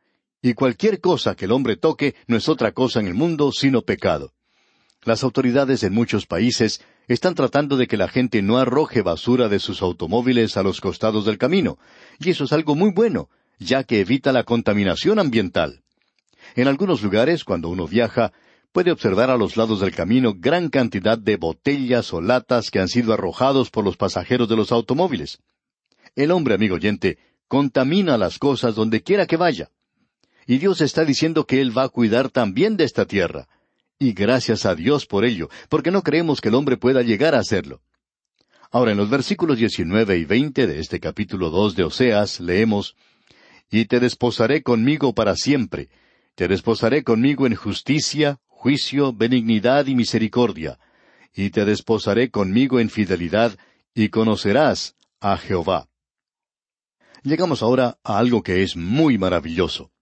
y 0.44 0.52
cualquier 0.52 1.00
cosa 1.00 1.34
que 1.34 1.46
el 1.46 1.52
hombre 1.52 1.78
toque 1.78 2.14
no 2.26 2.36
es 2.36 2.50
otra 2.50 2.72
cosa 2.72 3.00
en 3.00 3.06
el 3.06 3.14
mundo 3.14 3.50
sino 3.50 3.80
pecado. 3.80 4.34
Las 5.02 5.24
autoridades 5.24 5.82
en 5.84 5.94
muchos 5.94 6.26
países 6.26 6.82
están 7.08 7.34
tratando 7.34 7.76
de 7.76 7.86
que 7.86 7.96
la 7.96 8.08
gente 8.08 8.42
no 8.42 8.58
arroje 8.58 9.02
basura 9.02 9.48
de 9.48 9.58
sus 9.58 9.82
automóviles 9.82 10.56
a 10.56 10.62
los 10.62 10.80
costados 10.80 11.24
del 11.24 11.38
camino, 11.38 11.78
y 12.18 12.30
eso 12.30 12.44
es 12.44 12.52
algo 12.52 12.74
muy 12.74 12.92
bueno, 12.92 13.28
ya 13.58 13.84
que 13.84 14.00
evita 14.00 14.32
la 14.32 14.44
contaminación 14.44 15.18
ambiental. 15.18 15.82
En 16.54 16.68
algunos 16.68 17.02
lugares, 17.02 17.44
cuando 17.44 17.68
uno 17.68 17.86
viaja, 17.86 18.32
puede 18.72 18.90
observar 18.90 19.30
a 19.30 19.36
los 19.36 19.56
lados 19.56 19.80
del 19.80 19.94
camino 19.94 20.34
gran 20.36 20.68
cantidad 20.68 21.16
de 21.16 21.36
botellas 21.36 22.12
o 22.12 22.20
latas 22.20 22.70
que 22.70 22.80
han 22.80 22.88
sido 22.88 23.12
arrojados 23.12 23.70
por 23.70 23.84
los 23.84 23.96
pasajeros 23.96 24.48
de 24.48 24.56
los 24.56 24.72
automóviles. 24.72 25.38
El 26.16 26.30
hombre, 26.30 26.54
amigo 26.54 26.74
oyente, 26.74 27.18
contamina 27.48 28.18
las 28.18 28.38
cosas 28.38 28.74
donde 28.74 29.02
quiera 29.02 29.26
que 29.26 29.36
vaya. 29.36 29.70
Y 30.46 30.58
Dios 30.58 30.80
está 30.80 31.04
diciendo 31.04 31.46
que 31.46 31.60
Él 31.60 31.76
va 31.76 31.84
a 31.84 31.88
cuidar 31.88 32.30
también 32.30 32.76
de 32.76 32.84
esta 32.84 33.06
tierra. 33.06 33.48
Y 33.98 34.12
gracias 34.12 34.66
a 34.66 34.74
Dios 34.74 35.06
por 35.06 35.24
ello, 35.24 35.48
porque 35.68 35.90
no 35.90 36.02
creemos 36.02 36.40
que 36.40 36.48
el 36.48 36.54
hombre 36.54 36.76
pueda 36.76 37.02
llegar 37.02 37.34
a 37.34 37.38
hacerlo. 37.38 37.80
Ahora, 38.70 38.90
en 38.90 38.98
los 38.98 39.08
versículos 39.08 39.58
19 39.58 40.18
y 40.18 40.24
20 40.24 40.66
de 40.66 40.80
este 40.80 40.98
capítulo 40.98 41.50
2 41.50 41.76
de 41.76 41.84
Oseas, 41.84 42.40
leemos, 42.40 42.96
Y 43.70 43.84
te 43.84 44.00
desposaré 44.00 44.62
conmigo 44.62 45.14
para 45.14 45.36
siempre, 45.36 45.88
Te 46.34 46.48
desposaré 46.48 47.04
conmigo 47.04 47.46
en 47.46 47.54
justicia, 47.54 48.40
juicio, 48.48 49.12
benignidad 49.12 49.86
y 49.86 49.94
misericordia, 49.94 50.80
y 51.32 51.50
te 51.50 51.64
desposaré 51.64 52.30
conmigo 52.30 52.80
en 52.80 52.90
fidelidad, 52.90 53.56
y 53.94 54.08
conocerás 54.08 54.96
a 55.20 55.36
Jehová. 55.36 55.88
Llegamos 57.22 57.62
ahora 57.62 57.98
a 58.02 58.18
algo 58.18 58.42
que 58.42 58.64
es 58.64 58.76
muy 58.76 59.18
maravilloso. 59.18 59.92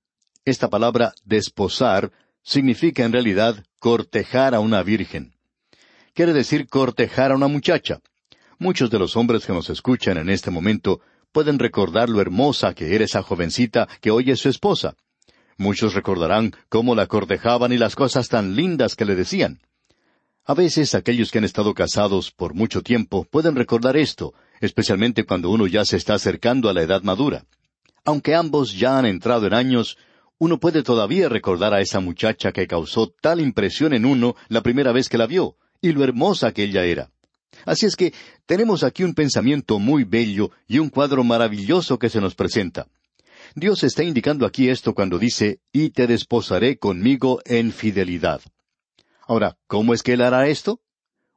Esta 0.44 0.70
palabra 0.70 1.12
desposar 1.25 2.11
significa 2.42 3.04
en 3.04 3.12
realidad 3.12 3.64
cortejar 3.82 4.54
a 4.54 4.60
una 4.60 4.84
virgen. 4.84 5.34
Quiere 6.14 6.32
decir 6.32 6.68
cortejar 6.68 7.32
a 7.32 7.34
una 7.34 7.48
muchacha. 7.48 7.98
Muchos 8.60 8.90
de 8.90 8.98
los 9.00 9.16
hombres 9.16 9.44
que 9.44 9.52
nos 9.52 9.70
escuchan 9.70 10.18
en 10.18 10.30
este 10.30 10.52
momento 10.52 11.00
pueden 11.32 11.58
recordar 11.58 12.08
lo 12.08 12.20
hermosa 12.20 12.74
que 12.74 12.94
era 12.94 13.04
esa 13.04 13.24
jovencita 13.24 13.88
que 14.00 14.12
hoy 14.12 14.30
es 14.30 14.38
su 14.38 14.48
esposa. 14.48 14.94
Muchos 15.58 15.94
recordarán 15.94 16.52
cómo 16.68 16.94
la 16.94 17.08
cortejaban 17.08 17.72
y 17.72 17.76
las 17.76 17.96
cosas 17.96 18.28
tan 18.28 18.54
lindas 18.54 18.94
que 18.94 19.04
le 19.04 19.16
decían. 19.16 19.58
A 20.44 20.54
veces 20.54 20.94
aquellos 20.94 21.32
que 21.32 21.38
han 21.38 21.44
estado 21.44 21.74
casados 21.74 22.30
por 22.30 22.54
mucho 22.54 22.82
tiempo 22.82 23.26
pueden 23.28 23.56
recordar 23.56 23.96
esto, 23.96 24.32
especialmente 24.60 25.24
cuando 25.24 25.50
uno 25.50 25.66
ya 25.66 25.84
se 25.84 25.96
está 25.96 26.14
acercando 26.14 26.68
a 26.68 26.72
la 26.72 26.82
edad 26.82 27.02
madura. 27.02 27.46
Aunque 28.04 28.36
ambos 28.36 28.78
ya 28.78 28.96
han 28.96 29.06
entrado 29.06 29.48
en 29.48 29.54
años, 29.54 29.98
uno 30.42 30.58
puede 30.58 30.82
todavía 30.82 31.28
recordar 31.28 31.72
a 31.72 31.80
esa 31.80 32.00
muchacha 32.00 32.50
que 32.50 32.66
causó 32.66 33.06
tal 33.06 33.40
impresión 33.40 33.94
en 33.94 34.04
uno 34.04 34.34
la 34.49 34.61
primera 34.61 34.90
vez 34.90 35.08
que 35.08 35.16
la 35.16 35.28
vio, 35.28 35.54
y 35.80 35.92
lo 35.92 36.02
hermosa 36.02 36.50
que 36.50 36.64
ella 36.64 36.84
era. 36.84 37.12
Así 37.64 37.87
es 37.87 37.94
que 37.94 38.12
tenemos 38.44 38.82
aquí 38.82 39.04
un 39.04 39.14
pensamiento 39.14 39.78
muy 39.78 40.02
bello 40.02 40.50
y 40.66 40.80
un 40.80 40.88
cuadro 40.88 41.22
maravilloso 41.22 41.96
que 41.96 42.08
se 42.08 42.20
nos 42.20 42.34
presenta. 42.34 42.88
Dios 43.54 43.84
está 43.84 44.02
indicando 44.02 44.44
aquí 44.44 44.68
esto 44.68 44.94
cuando 44.94 45.16
dice, 45.16 45.61
y 45.72 45.90
te 45.90 46.08
desposaré 46.08 46.76
conmigo 46.76 47.40
en 47.44 47.70
fidelidad. 47.70 48.40
Ahora, 49.28 49.56
¿cómo 49.68 49.94
es 49.94 50.02
que 50.02 50.14
Él 50.14 50.22
hará 50.22 50.49
esto? 50.49 50.80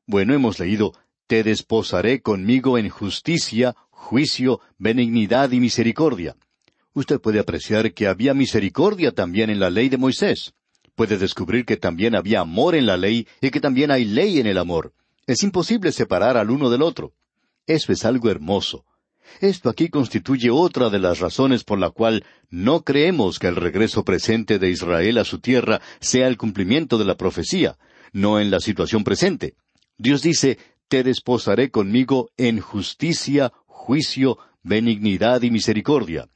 Bueno, 0.07 0.33
hemos 0.33 0.57
leído, 0.57 0.93
te 1.27 1.43
desposaré 1.43 2.24
conmigo 2.24 2.79
en 2.79 2.89
justicia, 2.89 3.75
juicio, 3.91 4.62
benignidad 4.79 5.51
y 5.51 5.59
misericordia. 5.59 6.35
Usted 6.95 7.19
puede 7.19 7.39
apreciar 7.39 7.93
que 7.93 8.07
había 8.07 8.33
misericordia 8.33 9.11
también 9.11 9.49
en 9.49 9.59
la 9.59 9.69
ley 9.69 9.89
de 9.89 9.97
Moisés. 9.97 10.53
Puede 10.95 11.17
descubrir 11.17 11.65
que 11.65 11.75
también 11.75 12.15
había 12.15 12.39
amor 12.39 12.73
en 12.73 12.85
la 12.85 12.95
ley 12.95 13.27
y 13.41 13.51
que 13.51 13.59
también 13.59 13.91
hay 13.91 14.05
ley 14.05 14.39
en 14.39 14.47
el 14.47 14.57
amor. 14.57 14.93
Es 15.27 15.43
imposible 15.43 15.91
separar 15.91 16.37
al 16.37 16.49
uno 16.49 16.69
del 16.69 16.81
otro. 16.81 17.11
Eso 17.67 17.91
es 17.91 18.05
algo 18.05 18.29
hermoso. 18.29 18.85
Esto 19.41 19.69
aquí 19.69 19.89
constituye 19.89 20.49
otra 20.49 20.89
de 20.89 20.99
las 20.99 21.19
razones 21.19 21.65
por 21.65 21.79
la 21.79 21.89
cual 21.89 22.23
no 22.49 22.85
creemos 22.85 23.39
que 23.39 23.47
el 23.47 23.57
regreso 23.57 24.05
presente 24.05 24.57
de 24.57 24.69
Israel 24.69 25.17
a 25.17 25.25
su 25.25 25.39
tierra 25.39 25.81
sea 25.99 26.29
el 26.29 26.37
cumplimiento 26.37 26.97
de 26.97 27.03
la 27.03 27.17
profecía, 27.17 27.77
no 28.13 28.39
en 28.39 28.51
la 28.51 28.61
situación 28.61 29.03
presente. 29.03 29.55
Dios 29.97 30.21
dice, 30.21 30.59
Te 30.87 31.03
desposaré 31.03 31.71
conmigo 31.71 32.29
en 32.37 32.61
justicia, 32.61 33.51
juicio, 33.65 34.37
benignidad 34.63 35.41
y 35.41 35.51
misericordia. 35.51 36.29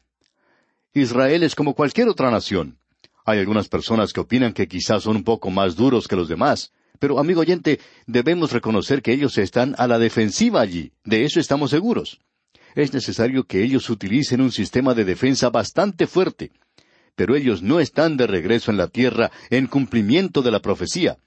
Israel 1.00 1.44
es 1.44 1.56
como 1.56 1.74
cualquier 1.74 2.10
otra 2.10 2.32
nación. 2.32 2.78
Hay 3.26 3.40
algunas 3.40 3.68
personas 3.68 4.14
que 4.14 4.20
opinan 4.20 4.54
que 4.54 4.68
quizás 4.68 5.04
son 5.04 5.18
un 5.18 5.24
poco 5.24 5.50
más 5.50 5.76
duros 5.76 6.08
que 6.08 6.16
los 6.16 6.28
demás, 6.28 6.72
pero 7.00 7.20
amigo 7.20 7.42
oyente, 7.42 7.80
debemos 8.08 8.52
reconocer 8.52 9.02
que 9.02 9.14
ellos 9.14 9.38
están 9.38 9.76
a 9.78 9.88
la 9.88 10.00
defensiva 10.00 10.62
allí, 10.62 10.92
de 11.04 11.26
eso 11.26 11.40
estamos 11.40 11.72
seguros 11.72 12.20
es 12.76 12.94
necesario 12.94 13.44
que 13.46 13.64
ellos 13.64 13.90
utilicen 13.90 14.42
un 14.42 14.52
sistema 14.52 14.94
de 14.94 15.06
defensa 15.06 15.50
bastante 15.50 16.08
fuerte. 16.08 16.52
Pero 17.16 17.36
ellos 17.36 17.62
no 17.62 17.80
están 17.80 18.18
de 18.18 18.28
regreso 18.28 18.72
en 18.72 18.78
la 18.78 18.88
tierra 18.88 19.32
en 19.50 19.68
cumplimiento 19.68 20.42
de 20.42 20.52
la 20.52 20.62
profecía. 20.62 21.18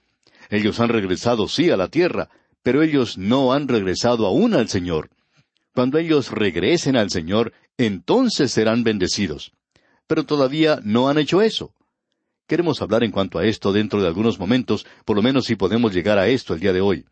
Ellos 0.49 0.81
han 0.81 0.89
regresado 0.89 1.49
sí 1.49 1.71
a 1.71 1.77
la 1.77 1.89
tierra, 1.89 2.31
pero 2.63 2.83
ellos 2.83 3.19
no 3.19 3.53
han 3.53 3.69
regresado 3.69 4.27
aún 4.27 4.55
al 4.55 4.69
Señor. 4.69 5.11
Cuando 5.75 5.99
ellos 5.99 6.31
regresen 6.31 6.97
al 6.97 7.11
Señor, 7.11 7.53
entonces 7.77 8.53
serán 8.53 8.85
bendecidos. 8.85 9.53
Pero 10.13 10.27
todavía 10.27 10.79
no 10.85 11.09
han 11.09 11.17
hecho 11.17 11.41
eso. 11.41 11.75
Queremos 12.47 12.83
hablar 12.83 13.03
en 13.03 13.11
cuanto 13.11 13.39
a 13.39 13.47
esto 13.47 13.73
dentro 13.73 14.03
de 14.03 14.09
algunos 14.09 14.39
momentos, 14.39 14.85
por 15.07 15.17
lo 15.17 15.23
menos 15.23 15.47
si 15.47 15.57
podemos 15.57 15.95
llegar 15.95 16.19
a 16.19 16.29
esto 16.29 16.53
el 16.53 16.61
día 16.61 16.75
de 16.75 16.83
hoy. 16.83 17.07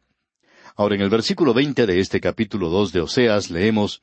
Ahora 0.77 0.97
en 0.97 1.01
el 1.01 1.09
versículo 1.09 1.55
veinte 1.55 1.87
de 1.87 1.99
este 1.99 2.21
capítulo 2.21 2.69
dos 2.69 2.93
de 2.93 3.01
Oseas 3.01 3.51
leemos 3.51 4.03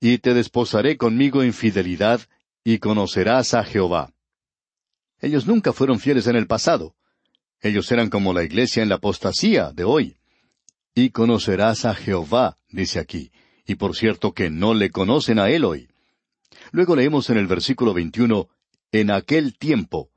y 0.00 0.18
te 0.18 0.34
desposaré 0.34 0.98
conmigo 0.98 1.42
en 1.42 1.54
fidelidad, 1.54 2.20
y 2.62 2.76
conocerás 2.76 3.54
a 3.54 3.64
Jehová. 3.64 4.12
Ellos 5.18 5.46
nunca 5.46 5.72
fueron 5.72 5.98
fieles 5.98 6.26
en 6.26 6.36
el 6.36 6.46
pasado. 6.46 6.96
Ellos 7.62 7.90
eran 7.90 8.10
como 8.10 8.34
la 8.34 8.42
iglesia 8.42 8.82
en 8.82 8.90
la 8.90 8.96
apostasía 8.96 9.72
de 9.72 9.84
hoy. 9.84 10.18
Y 10.94 11.08
conocerás 11.08 11.86
a 11.86 11.94
Jehová, 11.94 12.58
dice 12.68 12.98
aquí, 12.98 13.32
y 13.64 13.76
por 13.76 13.96
cierto 13.96 14.34
que 14.34 14.50
no 14.50 14.74
le 14.74 14.90
conocen 14.90 15.38
a 15.38 15.48
él 15.48 15.64
hoy. 15.64 15.89
Luego 16.72 16.96
leemos 16.96 17.30
en 17.30 17.38
el 17.38 17.46
versículo 17.46 17.94
21, 17.94 18.48
en 18.92 19.10
aquel 19.10 19.56
tiempo. 19.58 20.10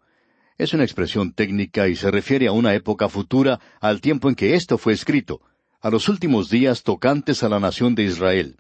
Es 0.57 0.73
una 0.73 0.83
expresión 0.83 1.33
técnica 1.33 1.87
y 1.87 1.95
se 1.95 2.11
refiere 2.11 2.47
a 2.47 2.51
una 2.51 2.73
época 2.73 3.09
futura, 3.09 3.59
al 3.81 4.01
tiempo 4.01 4.29
en 4.29 4.35
que 4.35 4.55
esto 4.55 4.77
fue 4.77 4.93
escrito, 4.93 5.41
a 5.81 5.89
los 5.89 6.07
últimos 6.09 6.49
días 6.49 6.83
tocantes 6.83 7.43
a 7.43 7.49
la 7.49 7.59
nación 7.59 7.95
de 7.95 8.03
Israel 8.03 8.57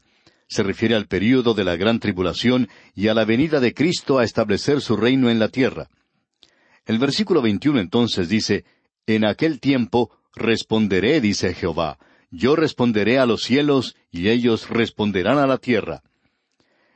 se 0.53 0.61
refiere 0.61 0.93
al 0.93 1.07
período 1.07 1.55
de 1.55 1.63
la 1.63 1.75
gran 1.75 1.99
tribulación 1.99 2.69
y 2.93 3.07
a 3.07 3.15
la 3.15 3.25
venida 3.25 3.59
de 3.59 3.73
Cristo 3.73 4.19
a 4.19 4.23
establecer 4.23 4.81
su 4.81 4.95
reino 4.95 5.31
en 5.31 5.39
la 5.39 5.49
tierra. 5.49 5.89
El 6.85 6.99
versículo 6.99 7.41
21 7.41 7.79
entonces 7.79 8.29
dice, 8.29 8.63
En 9.07 9.25
aquel 9.25 9.59
tiempo 9.59 10.11
responderé, 10.35 11.21
dice 11.21 11.55
Jehová, 11.55 11.97
yo 12.29 12.55
responderé 12.55 13.17
a 13.17 13.25
los 13.25 13.41
cielos 13.41 13.95
y 14.11 14.29
ellos 14.29 14.69
responderán 14.69 15.39
a 15.39 15.47
la 15.47 15.57
tierra. 15.57 16.03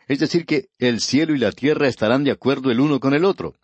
Es 0.07 0.19
decir, 0.19 0.45
que 0.45 0.69
el 0.79 1.01
cielo 1.01 1.35
y 1.35 1.39
la 1.39 1.51
tierra 1.51 1.87
estarán 1.87 2.23
de 2.23 2.31
acuerdo 2.31 2.71
el 2.71 2.79
uno 2.79 2.99
con 2.99 3.13
el 3.13 3.25
otro. 3.25 3.55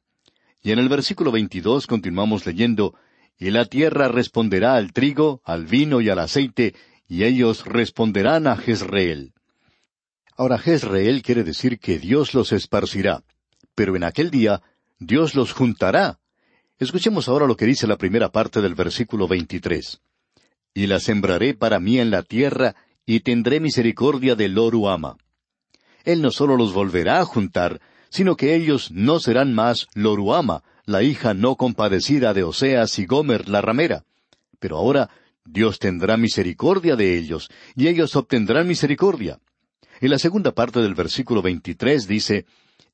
Y 0.61 0.71
en 0.71 0.79
el 0.79 0.89
versículo 0.89 1.31
22 1.31 1.87
continuamos 1.87 2.45
leyendo, 2.45 2.95
Y 3.39 3.49
la 3.49 3.65
tierra 3.65 4.07
responderá 4.09 4.75
al 4.75 4.93
trigo, 4.93 5.41
al 5.43 5.65
vino 5.65 6.01
y 6.01 6.09
al 6.09 6.19
aceite, 6.19 6.75
y 7.07 7.23
ellos 7.23 7.65
responderán 7.65 8.47
a 8.47 8.55
Jezreel. 8.55 9.33
Ahora 10.35 10.57
Jezreel 10.57 11.21
quiere 11.21 11.43
decir 11.43 11.79
que 11.79 11.99
Dios 11.99 12.33
los 12.33 12.51
esparcirá, 12.51 13.23
pero 13.75 13.95
en 13.95 14.03
aquel 14.03 14.29
día 14.29 14.61
Dios 14.99 15.35
los 15.35 15.53
juntará. 15.53 16.19
Escuchemos 16.79 17.27
ahora 17.27 17.47
lo 17.47 17.55
que 17.55 17.65
dice 17.65 17.87
la 17.87 17.97
primera 17.97 18.29
parte 18.29 18.61
del 18.61 18.75
versículo 18.75 19.27
23. 19.27 20.01
Y 20.73 20.87
la 20.87 20.99
sembraré 20.99 21.53
para 21.53 21.79
mí 21.79 21.99
en 21.99 22.09
la 22.09 22.23
tierra, 22.23 22.75
y 23.05 23.19
tendré 23.19 23.59
misericordia 23.59 24.35
de 24.35 24.47
Loruama. 24.47 25.17
Él 26.03 26.21
no 26.21 26.31
solo 26.31 26.57
los 26.57 26.73
volverá 26.73 27.19
a 27.19 27.25
juntar, 27.25 27.81
sino 28.09 28.35
que 28.35 28.55
ellos 28.55 28.91
no 28.91 29.19
serán 29.19 29.53
más 29.53 29.87
Loruama, 29.95 30.63
la 30.85 31.01
hija 31.01 31.33
no 31.33 31.55
compadecida 31.55 32.33
de 32.33 32.43
Oseas 32.43 32.99
y 32.99 33.05
Gomer 33.05 33.49
la 33.49 33.61
ramera. 33.61 34.03
Pero 34.59 34.77
ahora 34.77 35.09
Dios 35.45 35.79
tendrá 35.79 36.17
misericordia 36.17 36.95
de 36.95 37.17
ellos, 37.17 37.49
y 37.75 37.87
ellos 37.87 38.15
obtendrán 38.15 38.67
misericordia. 38.67 39.39
En 39.99 40.09
la 40.09 40.19
segunda 40.19 40.51
parte 40.51 40.79
del 40.79 40.95
versículo 40.95 41.41
23 41.41 42.07
dice, 42.07 42.45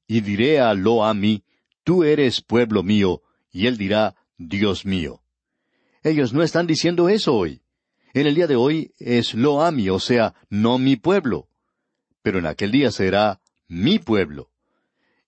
Y 0.08 0.22
diré 0.22 0.60
a 0.60 0.74
Loami, 0.74 1.44
Tú 1.84 2.04
eres 2.04 2.42
pueblo 2.42 2.84
mío, 2.84 3.22
y 3.52 3.68
él 3.68 3.78
dirá, 3.78 4.16
Dios 4.38 4.86
mío. 4.86 5.22
Ellos 6.04 6.34
no 6.34 6.44
están 6.44 6.66
diciendo 6.66 7.10
eso 7.10 7.34
hoy. 7.34 7.62
En 8.14 8.26
el 8.26 8.36
día 8.36 8.48
de 8.48 8.56
hoy 8.56 8.94
es 9.00 9.34
Loami, 9.34 9.90
o 9.90 10.00
sea, 10.00 10.34
no 10.50 10.78
mi 10.78 10.96
pueblo. 10.96 11.49
Pero 12.22 12.40
en 12.40 12.46
aquel 12.46 12.72
día 12.72 12.92
será 12.92 13.42
mi 13.68 14.00
pueblo. 14.00 14.50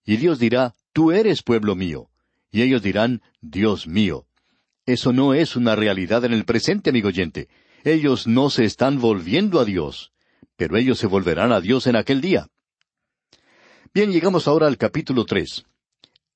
Y 0.06 0.18
Dios 0.18 0.40
dirá, 0.40 0.76
Tú 0.94 1.12
eres 1.12 1.42
pueblo 1.44 1.76
mío. 1.76 2.10
Y 2.52 2.64
ellos 2.64 2.82
dirán, 2.82 3.22
Dios 3.40 3.88
mío. 3.88 4.28
Eso 4.86 5.14
no 5.14 5.34
es 5.34 5.56
una 5.56 5.76
realidad 5.76 6.26
en 6.26 6.34
el 6.34 6.44
presente, 6.44 6.90
amigo 6.90 7.08
oyente. 7.08 7.48
Ellos 7.84 8.28
no 8.28 8.50
se 8.50 8.66
están 8.66 9.00
volviendo 9.00 9.60
a 9.60 9.66
Dios 9.66 10.12
pero 10.62 10.78
ellos 10.78 11.00
se 11.00 11.08
volverán 11.08 11.52
a 11.52 11.60
Dios 11.60 11.88
en 11.88 11.96
aquel 11.96 12.22
día. 12.22 12.48
Bien, 13.96 14.12
llegamos 14.12 14.48
ahora 14.48 14.68
al 14.68 14.78
capítulo 14.78 15.26
tres. 15.26 15.66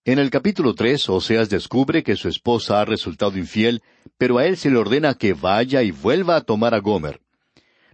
En 0.04 0.18
el 0.18 0.32
capítulo 0.32 0.74
tres, 0.74 1.08
Oseas 1.10 1.48
descubre 1.48 2.02
que 2.02 2.16
su 2.16 2.28
esposa 2.28 2.82
ha 2.82 2.86
resultado 2.86 3.38
infiel, 3.38 3.84
pero 4.18 4.40
a 4.40 4.48
él 4.48 4.58
se 4.58 4.72
le 4.72 4.78
ordena 4.78 5.14
que 5.14 5.34
vaya 5.34 5.84
y 5.84 5.92
vuelva 5.92 6.38
a 6.38 6.42
tomar 6.42 6.74
a 6.74 6.80
Gomer. 6.80 7.22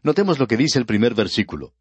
Notemos 0.03 0.39
lo 0.39 0.47
que 0.47 0.55
dice 0.55 0.79
el 0.79 0.85
primer 0.85 1.15
versículo. 1.15 1.73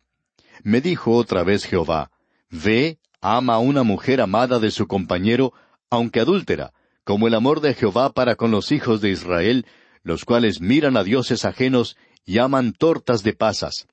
Me 0.62 0.80
dijo 0.80 1.12
otra 1.12 1.42
vez 1.44 1.64
Jehová, 1.64 2.10
Ve, 2.50 2.98
ama 3.20 3.54
a 3.54 3.58
una 3.58 3.82
mujer 3.82 4.20
amada 4.20 4.58
de 4.58 4.70
su 4.70 4.86
compañero, 4.86 5.52
aunque 5.88 6.20
adúltera, 6.20 6.72
como 7.04 7.28
el 7.28 7.34
amor 7.34 7.60
de 7.60 7.74
Jehová 7.74 8.12
para 8.12 8.36
con 8.36 8.50
los 8.50 8.72
hijos 8.72 9.00
de 9.00 9.10
Israel, 9.10 9.66
los 10.02 10.24
cuales 10.24 10.60
miran 10.60 10.96
a 10.96 11.04
dioses 11.04 11.44
ajenos 11.44 11.96
y 12.24 12.38
aman 12.38 12.72
tortas 12.72 13.22
de 13.22 13.32
pasas. 13.32 13.86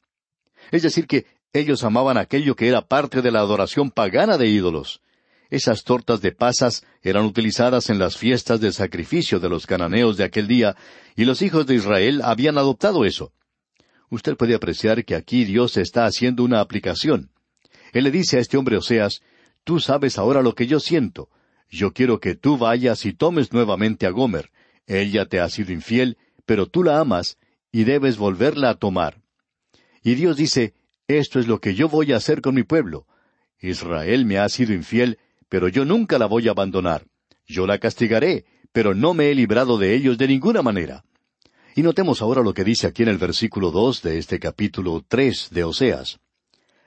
Es 0.71 0.83
decir, 0.83 1.07
que 1.07 1.25
ellos 1.53 1.83
amaban 1.83 2.17
aquello 2.17 2.55
que 2.55 2.67
era 2.67 2.81
parte 2.81 3.21
de 3.21 3.31
la 3.31 3.39
adoración 3.39 3.91
pagana 3.91 4.37
de 4.37 4.47
ídolos. 4.47 5.01
Esas 5.49 5.83
tortas 5.83 6.21
de 6.21 6.33
pasas 6.33 6.85
eran 7.01 7.25
utilizadas 7.25 7.89
en 7.89 7.99
las 7.99 8.17
fiestas 8.17 8.59
de 8.59 8.73
sacrificio 8.73 9.39
de 9.39 9.49
los 9.49 9.65
cananeos 9.65 10.17
de 10.17 10.25
aquel 10.25 10.47
día, 10.47 10.75
y 11.15 11.25
los 11.25 11.41
hijos 11.41 11.65
de 11.65 11.75
Israel 11.75 12.21
habían 12.23 12.57
adoptado 12.57 13.05
eso. 13.05 13.31
Usted 14.09 14.35
puede 14.37 14.55
apreciar 14.55 15.03
que 15.03 15.15
aquí 15.15 15.43
Dios 15.43 15.77
está 15.77 16.05
haciendo 16.05 16.43
una 16.43 16.61
aplicación. 16.61 17.31
Él 17.93 18.05
le 18.05 18.11
dice 18.11 18.37
a 18.37 18.39
este 18.39 18.57
hombre 18.57 18.77
Oseas, 18.77 19.21
Tú 19.63 19.79
sabes 19.81 20.17
ahora 20.17 20.41
lo 20.41 20.55
que 20.55 20.65
yo 20.65 20.79
siento. 20.79 21.29
Yo 21.69 21.91
quiero 21.91 22.19
que 22.19 22.35
tú 22.35 22.57
vayas 22.57 23.05
y 23.05 23.11
tomes 23.11 23.51
nuevamente 23.51 24.07
a 24.07 24.11
Gomer. 24.11 24.49
Ella 24.85 25.25
te 25.25 25.41
ha 25.41 25.49
sido 25.49 25.73
infiel, 25.73 26.17
pero 26.45 26.67
tú 26.67 26.83
la 26.83 26.99
amas, 26.99 27.37
y 27.71 27.83
debes 27.83 28.17
volverla 28.17 28.69
a 28.69 28.75
tomar. 28.75 29.21
Y 30.01 30.15
Dios 30.15 30.37
dice, 30.37 30.73
Esto 31.09 31.39
es 31.39 31.47
lo 31.47 31.59
que 31.59 31.75
yo 31.75 31.89
voy 31.89 32.13
a 32.13 32.17
hacer 32.17 32.41
con 32.41 32.55
mi 32.55 32.63
pueblo. 32.63 33.05
Israel 33.59 34.25
me 34.25 34.37
ha 34.37 34.47
sido 34.47 34.73
infiel, 34.73 35.19
pero 35.49 35.67
yo 35.67 35.83
nunca 35.83 36.17
la 36.17 36.27
voy 36.27 36.47
a 36.47 36.51
abandonar. 36.51 37.05
Yo 37.45 37.67
la 37.67 37.77
castigaré, 37.77 38.45
pero 38.71 38.93
no 38.93 39.13
me 39.13 39.31
he 39.31 39.35
librado 39.35 39.77
de 39.77 39.95
ellos 39.95 40.17
de 40.17 40.27
ninguna 40.27 40.61
manera. 40.61 41.03
Y 41.77 41.83
notemos 41.83 42.23
ahora 42.23 42.41
lo 42.41 42.55
que 42.55 42.63
dice 42.63 42.87
aquí 42.87 43.03
en 43.03 43.09
el 43.09 43.19
versículo 43.19 43.69
dos 43.69 44.01
de 44.01 44.17
este 44.17 44.39
capítulo 44.39 45.05
tres 45.07 45.49
de 45.51 45.63
Oseas. 45.63 46.17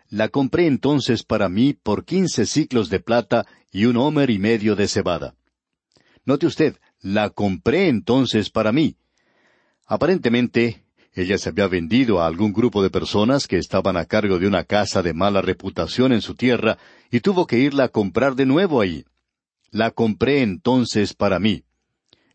La 0.08 0.30
compré 0.30 0.66
entonces 0.66 1.22
para 1.22 1.48
mí 1.48 1.74
por 1.74 2.04
quince 2.04 2.44
ciclos 2.44 2.90
de 2.90 2.98
plata 2.98 3.46
y 3.70 3.84
un 3.84 3.96
homer 3.96 4.30
y 4.30 4.40
medio 4.40 4.74
de 4.74 4.88
cebada. 4.88 5.36
Note 6.24 6.44
usted, 6.44 6.76
la 7.02 7.30
compré 7.30 7.86
entonces 7.86 8.50
para 8.50 8.72
mí. 8.72 8.96
Aparentemente, 9.86 10.82
ella 11.14 11.38
se 11.38 11.50
había 11.50 11.68
vendido 11.68 12.20
a 12.20 12.26
algún 12.26 12.52
grupo 12.52 12.82
de 12.82 12.90
personas 12.90 13.46
que 13.46 13.58
estaban 13.58 13.96
a 13.96 14.06
cargo 14.06 14.40
de 14.40 14.48
una 14.48 14.64
casa 14.64 15.02
de 15.02 15.14
mala 15.14 15.40
reputación 15.40 16.12
en 16.12 16.20
su 16.20 16.34
tierra 16.34 16.78
y 17.12 17.20
tuvo 17.20 17.46
que 17.46 17.60
irla 17.60 17.84
a 17.84 17.88
comprar 17.90 18.34
de 18.34 18.44
nuevo 18.44 18.80
ahí. 18.80 19.04
La 19.70 19.92
compré 19.92 20.42
entonces 20.42 21.14
para 21.14 21.38
mí. 21.38 21.62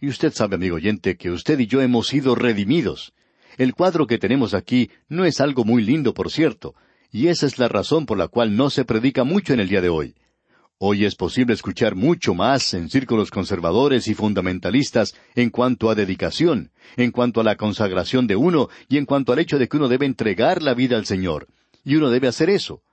Y 0.06 0.10
usted 0.10 0.32
sabe, 0.34 0.54
amigo 0.54 0.76
oyente, 0.76 1.18
que 1.18 1.32
usted 1.32 1.58
y 1.58 1.66
yo 1.66 1.82
hemos 1.82 2.10
sido 2.10 2.36
redimidos. 2.36 3.16
El 3.58 3.74
cuadro 3.74 4.06
que 4.06 4.20
tenemos 4.20 4.54
aquí 4.54 4.92
no 5.10 5.26
es 5.26 5.42
algo 5.42 5.66
muy 5.66 5.82
lindo, 5.82 6.14
por 6.14 6.30
cierto, 6.30 6.76
y 7.12 7.30
esa 7.30 7.48
es 7.48 7.58
la 7.58 7.70
razón 7.70 8.06
por 8.06 8.16
la 8.16 8.28
cual 8.28 8.56
no 8.56 8.70
se 8.70 8.86
predica 8.86 9.24
mucho 9.24 9.54
en 9.56 9.62
el 9.62 9.68
día 9.68 9.82
de 9.82 9.90
hoy. 9.90 10.14
Hoy 10.78 11.06
es 11.06 11.16
posible 11.16 11.56
escuchar 11.56 11.96
mucho 11.96 12.36
más 12.36 12.76
en 12.76 12.92
círculos 12.92 13.32
conservadores 13.32 14.08
y 14.08 14.14
fundamentalistas 14.14 15.16
en 15.34 15.50
cuanto 15.50 15.90
a 15.90 15.96
dedicación, 15.96 16.70
en 16.98 17.10
cuanto 17.10 17.42
a 17.42 17.44
la 17.44 17.56
consagración 17.56 18.28
de 18.28 18.36
uno 18.36 18.70
y 18.88 18.98
en 18.98 19.08
cuanto 19.08 19.34
al 19.34 19.40
hecho 19.40 19.58
de 19.58 19.68
que 19.68 19.78
uno 19.78 19.88
debe 19.88 20.06
entregar 20.06 20.62
la 20.62 20.76
vida 20.76 20.98
al 20.98 21.08
Señor. 21.08 21.48
Y 21.84 21.96
uno 21.96 22.12
debe 22.12 22.28
hacer 22.28 22.52
eso. 22.52 22.84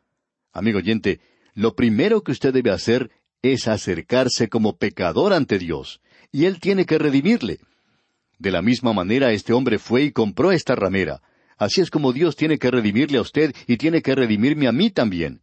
Amigo 0.50 0.78
oyente, 0.78 1.20
lo 1.52 1.74
primero 1.74 2.22
que 2.22 2.32
usted 2.32 2.54
debe 2.54 2.70
hacer 2.70 3.10
es 3.42 3.68
acercarse 3.68 4.48
como 4.48 4.78
pecador 4.78 5.34
ante 5.34 5.58
Dios, 5.58 6.00
y 6.32 6.46
Él 6.46 6.58
tiene 6.58 6.86
que 6.86 6.98
redimirle. 6.98 7.60
De 8.38 8.50
la 8.50 8.62
misma 8.62 8.92
manera 8.92 9.32
este 9.32 9.52
hombre 9.52 9.78
fue 9.78 10.02
y 10.04 10.10
compró 10.10 10.50
esta 10.50 10.74
ramera. 10.74 11.22
Así 11.58 11.80
es 11.80 11.90
como 11.90 12.12
Dios 12.12 12.34
tiene 12.34 12.58
que 12.58 12.70
redimirle 12.70 13.18
a 13.18 13.20
usted 13.20 13.54
y 13.68 13.76
tiene 13.76 14.02
que 14.02 14.14
redimirme 14.14 14.66
a 14.66 14.72
mí 14.72 14.90
también. 14.90 15.42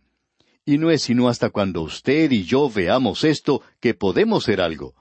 Y 0.65 0.77
no 0.77 0.91
es 0.91 1.03
sino 1.03 1.29
hasta 1.29 1.49
cuando 1.49 1.81
usted 1.81 2.31
y 2.31 2.43
yo 2.43 2.69
veamos 2.69 3.23
esto 3.23 3.61
que 3.79 3.93
podemos 3.93 4.43
ser 4.43 4.59
algo. 4.59 4.95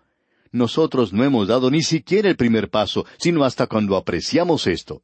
Nosotros 0.53 1.13
no 1.13 1.25
hemos 1.25 1.49
dado 1.49 1.71
ni 1.71 1.83
siquiera 1.83 2.29
el 2.29 2.37
primer 2.37 2.71
paso, 2.71 3.05
sino 3.19 3.43
hasta 3.43 3.67
cuando 3.67 3.97
apreciamos 3.97 4.67
esto. 4.67 5.03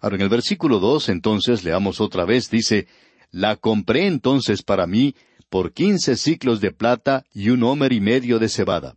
Ahora 0.00 0.16
en 0.16 0.22
el 0.22 0.28
versículo 0.28 0.78
dos 0.78 1.08
entonces 1.08 1.64
leamos 1.64 2.00
otra 2.00 2.24
vez, 2.24 2.50
dice, 2.50 2.88
La 3.30 3.56
compré 3.56 4.06
entonces 4.06 4.62
para 4.62 4.86
mí 4.86 5.14
por 5.48 5.72
quince 5.72 6.16
ciclos 6.16 6.60
de 6.60 6.72
plata 6.72 7.24
y 7.32 7.50
un 7.50 7.62
homer 7.62 7.92
y 7.92 8.00
medio 8.00 8.38
de 8.38 8.48
cebada. 8.48 8.96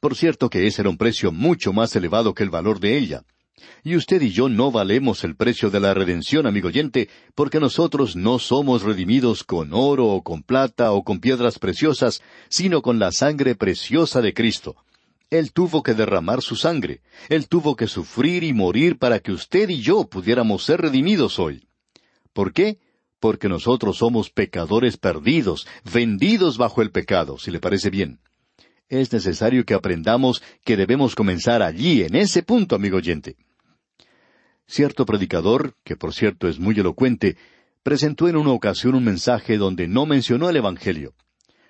Por 0.00 0.16
cierto 0.16 0.48
que 0.48 0.66
ese 0.66 0.80
era 0.80 0.90
un 0.90 0.96
precio 0.96 1.30
mucho 1.30 1.74
más 1.74 1.94
elevado 1.94 2.32
que 2.32 2.42
el 2.42 2.50
valor 2.50 2.80
de 2.80 2.96
ella. 2.96 3.22
Y 3.84 3.96
usted 3.96 4.22
y 4.22 4.30
yo 4.30 4.48
no 4.48 4.70
valemos 4.70 5.24
el 5.24 5.36
precio 5.36 5.68
de 5.68 5.80
la 5.80 5.92
redención, 5.92 6.46
amigo 6.46 6.68
oyente, 6.68 7.10
porque 7.34 7.60
nosotros 7.60 8.16
no 8.16 8.38
somos 8.38 8.82
redimidos 8.82 9.44
con 9.44 9.74
oro 9.74 10.06
o 10.06 10.22
con 10.22 10.42
plata 10.42 10.92
o 10.92 11.04
con 11.04 11.20
piedras 11.20 11.58
preciosas, 11.58 12.22
sino 12.48 12.80
con 12.80 12.98
la 12.98 13.12
sangre 13.12 13.54
preciosa 13.54 14.22
de 14.22 14.32
Cristo. 14.32 14.76
Él 15.28 15.52
tuvo 15.52 15.82
que 15.82 15.92
derramar 15.92 16.40
su 16.40 16.56
sangre, 16.56 17.02
Él 17.28 17.48
tuvo 17.48 17.76
que 17.76 17.86
sufrir 17.86 18.42
y 18.42 18.54
morir 18.54 18.98
para 18.98 19.20
que 19.20 19.32
usted 19.32 19.68
y 19.68 19.82
yo 19.82 20.08
pudiéramos 20.08 20.64
ser 20.64 20.80
redimidos 20.80 21.38
hoy. 21.38 21.68
¿Por 22.32 22.54
qué? 22.54 22.78
Porque 23.20 23.50
nosotros 23.50 23.98
somos 23.98 24.30
pecadores 24.30 24.96
perdidos, 24.96 25.66
vendidos 25.92 26.56
bajo 26.56 26.80
el 26.80 26.90
pecado, 26.90 27.38
si 27.38 27.50
le 27.50 27.60
parece 27.60 27.90
bien. 27.90 28.18
Es 28.90 29.12
necesario 29.12 29.64
que 29.64 29.74
aprendamos 29.74 30.42
que 30.64 30.76
debemos 30.76 31.14
comenzar 31.14 31.62
allí, 31.62 32.02
en 32.02 32.16
ese 32.16 32.42
punto, 32.42 32.74
amigo 32.74 32.96
oyente. 32.96 33.36
Cierto 34.66 35.06
predicador, 35.06 35.76
que 35.84 35.94
por 35.94 36.12
cierto 36.12 36.48
es 36.48 36.58
muy 36.58 36.74
elocuente, 36.74 37.36
presentó 37.84 38.28
en 38.28 38.34
una 38.34 38.50
ocasión 38.50 38.96
un 38.96 39.04
mensaje 39.04 39.58
donde 39.58 39.86
no 39.86 40.06
mencionó 40.06 40.50
el 40.50 40.56
Evangelio. 40.56 41.14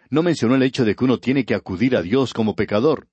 No 0.08 0.22
mencionó 0.22 0.54
el 0.54 0.62
hecho 0.62 0.86
de 0.86 0.96
que 0.96 1.04
uno 1.04 1.18
tiene 1.18 1.44
que 1.44 1.54
acudir 1.54 1.94
a 1.94 2.00
Dios 2.00 2.32
como 2.32 2.56
pecador. 2.56 3.06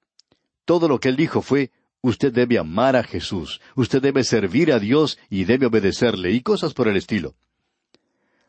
Todo 0.64 0.88
lo 0.88 1.02
que 1.02 1.10
él 1.10 1.18
dijo 1.18 1.42
fue, 1.42 1.72
usted 2.00 2.32
debe 2.32 2.58
amar 2.58 2.96
a 2.96 3.04
Jesús, 3.04 3.60
usted 3.76 4.02
debe 4.02 4.24
servir 4.24 4.72
a 4.72 4.80
Dios 4.80 5.20
y 5.30 5.44
debe 5.44 5.66
obedecerle, 5.66 6.32
y 6.32 6.40
cosas 6.40 6.74
por 6.74 6.88
el 6.88 6.96
estilo. 6.96 7.36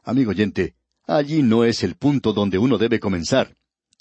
Amigo 0.04 0.30
oyente, 0.30 0.76
allí 1.04 1.42
no 1.42 1.64
es 1.64 1.82
el 1.82 1.96
punto 1.96 2.32
donde 2.32 2.58
uno 2.58 2.78
debe 2.78 3.00
comenzar. 3.00 3.57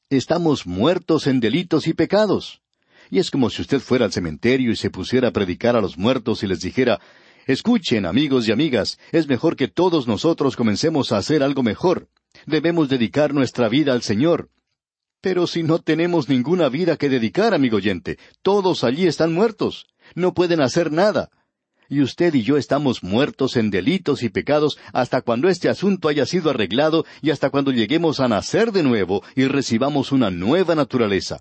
Estamos 0.09 0.65
muertos 0.65 1.27
en 1.27 1.41
delitos 1.41 1.85
y 1.85 1.93
pecados. 1.93 2.61
Y 3.09 3.19
es 3.19 3.29
como 3.29 3.49
si 3.49 3.61
usted 3.61 3.81
fuera 3.81 4.05
al 4.05 4.13
cementerio 4.13 4.71
y 4.71 4.77
se 4.77 4.89
pusiera 4.89 5.27
a 5.27 5.31
predicar 5.31 5.75
a 5.75 5.81
los 5.81 5.97
muertos 5.97 6.43
y 6.43 6.47
les 6.47 6.61
dijera, 6.61 7.01
Escuchen, 7.45 8.05
amigos 8.05 8.47
y 8.47 8.53
amigas, 8.53 8.99
es 9.11 9.27
mejor 9.27 9.57
que 9.57 9.67
todos 9.67 10.07
nosotros 10.07 10.55
comencemos 10.55 11.11
a 11.11 11.17
hacer 11.17 11.43
algo 11.43 11.61
mejor. 11.61 12.07
Debemos 12.45 12.87
dedicar 12.87 13.33
nuestra 13.33 13.67
vida 13.67 13.91
al 13.91 14.01
Señor. 14.01 14.49
Pero 15.19 15.45
si 15.45 15.63
no 15.63 15.79
tenemos 15.79 16.29
ninguna 16.29 16.69
vida 16.69 16.95
que 16.95 17.09
dedicar, 17.09 17.53
amigo 17.53 17.75
oyente, 17.75 18.17
todos 18.41 18.85
allí 18.85 19.07
están 19.07 19.33
muertos. 19.33 19.87
No 20.15 20.33
pueden 20.33 20.61
hacer 20.61 20.89
nada. 20.89 21.31
Y 21.89 22.01
usted 22.01 22.33
y 22.33 22.43
yo 22.43 22.57
estamos 22.57 23.03
muertos 23.03 23.55
en 23.55 23.69
delitos 23.69 24.23
y 24.23 24.29
pecados 24.29 24.77
hasta 24.93 25.21
cuando 25.21 25.47
este 25.47 25.69
asunto 25.69 26.09
haya 26.09 26.25
sido 26.25 26.49
arreglado 26.49 27.05
y 27.21 27.29
hasta 27.29 27.49
cuando 27.49 27.71
lleguemos 27.71 28.19
a 28.19 28.27
nacer 28.27 28.71
de 28.71 28.83
nuevo 28.83 29.23
y 29.35 29.45
recibamos 29.45 30.11
una 30.11 30.29
nueva 30.29 30.75
naturaleza. 30.75 31.39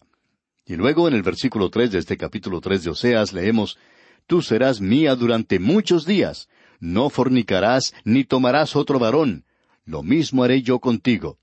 Y 0.64 0.76
luego 0.76 1.08
en 1.08 1.14
el 1.14 1.22
versículo 1.22 1.70
tres 1.70 1.90
de 1.90 1.98
este 1.98 2.16
capítulo 2.16 2.60
tres 2.60 2.84
de 2.84 2.90
Oseas 2.90 3.32
leemos 3.32 3.78
Tú 4.26 4.42
serás 4.42 4.80
mía 4.80 5.14
durante 5.14 5.58
muchos 5.58 6.04
días. 6.04 6.48
No 6.80 7.10
fornicarás 7.10 7.94
ni 8.04 8.24
tomarás 8.24 8.74
otro 8.74 8.98
varón. 8.98 9.44
Lo 9.84 10.02
mismo 10.02 10.42
haré 10.42 10.62
yo 10.62 10.80
contigo. 10.80 11.38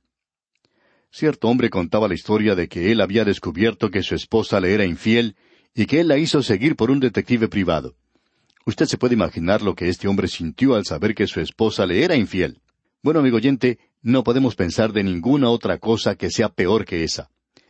Cierto 1.09 1.47
hombre 1.47 1.69
contaba 1.69 2.07
la 2.07 2.13
historia 2.13 2.55
de 2.55 2.67
que 2.67 2.91
él 2.91 2.99
había 2.99 3.23
descubierto 3.23 3.89
que 3.89 4.03
su 4.03 4.15
esposa 4.15 4.59
le 4.59 4.73
era 4.73 4.85
infiel 4.85 5.35
y 5.73 5.85
que 5.85 6.01
él 6.01 6.07
la 6.07 6.17
hizo 6.17 6.43
seguir 6.43 6.75
por 6.75 6.91
un 6.91 6.99
detective 6.99 7.47
privado. 7.47 7.95
Usted 8.65 8.85
se 8.85 8.97
puede 8.97 9.15
imaginar 9.15 9.61
lo 9.61 9.75
que 9.75 9.89
este 9.89 10.07
hombre 10.07 10.27
sintió 10.27 10.75
al 10.75 10.85
saber 10.85 11.13
que 11.13 11.27
su 11.27 11.41
esposa 11.41 11.85
le 11.85 12.03
era 12.03 12.15
infiel. 12.15 12.61
Bueno, 13.01 13.19
amigo 13.19 13.37
oyente, 13.37 13.79
no 14.01 14.23
podemos 14.23 14.55
pensar 14.55 14.93
de 14.93 15.03
ninguna 15.03 15.49
otra 15.49 15.77
cosa 15.77 16.15
que 16.15 16.29
sea 16.29 16.49
peor 16.49 16.85
que 16.85 17.03
esa. 17.03 17.29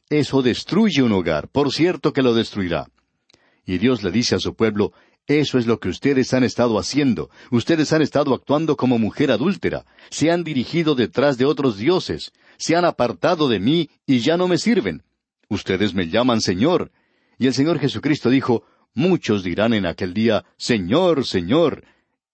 Eso 0.09 0.41
destruye 0.43 1.01
un 1.01 1.11
hogar, 1.11 1.47
por 1.47 1.71
cierto 1.71 2.13
que 2.13 2.21
lo 2.21 2.35
destruirá. 2.35 2.87
Y 3.65 3.79
Dios 3.79 4.03
le 4.03 4.11
dice 4.11 4.35
a 4.35 4.39
su 4.39 4.55
pueblo, 4.55 4.93
eso 5.25 5.57
es 5.57 5.65
lo 5.65 5.79
que 5.79 5.89
ustedes 5.89 6.33
han 6.33 6.43
estado 6.43 6.77
haciendo. 6.77 7.29
Ustedes 7.49 7.93
han 7.93 8.01
estado 8.01 8.33
actuando 8.33 8.75
como 8.75 8.99
mujer 8.99 9.31
adúltera. 9.31 9.85
Se 10.09 10.29
han 10.29 10.43
dirigido 10.43 10.95
detrás 10.95 11.37
de 11.37 11.45
otros 11.45 11.77
dioses. 11.77 12.33
Se 12.57 12.75
han 12.75 12.83
apartado 12.83 13.47
de 13.47 13.59
mí 13.59 13.89
y 14.05 14.19
ya 14.19 14.35
no 14.35 14.47
me 14.47 14.57
sirven. 14.57 15.03
Ustedes 15.47 15.93
me 15.93 16.09
llaman 16.09 16.41
Señor. 16.41 16.91
Y 17.39 17.47
el 17.47 17.53
Señor 17.53 17.79
Jesucristo 17.79 18.29
dijo, 18.29 18.63
Muchos 18.95 19.43
dirán 19.43 19.73
en 19.73 19.85
aquel 19.85 20.13
día, 20.13 20.45
Señor, 20.57 21.25
Señor. 21.25 21.83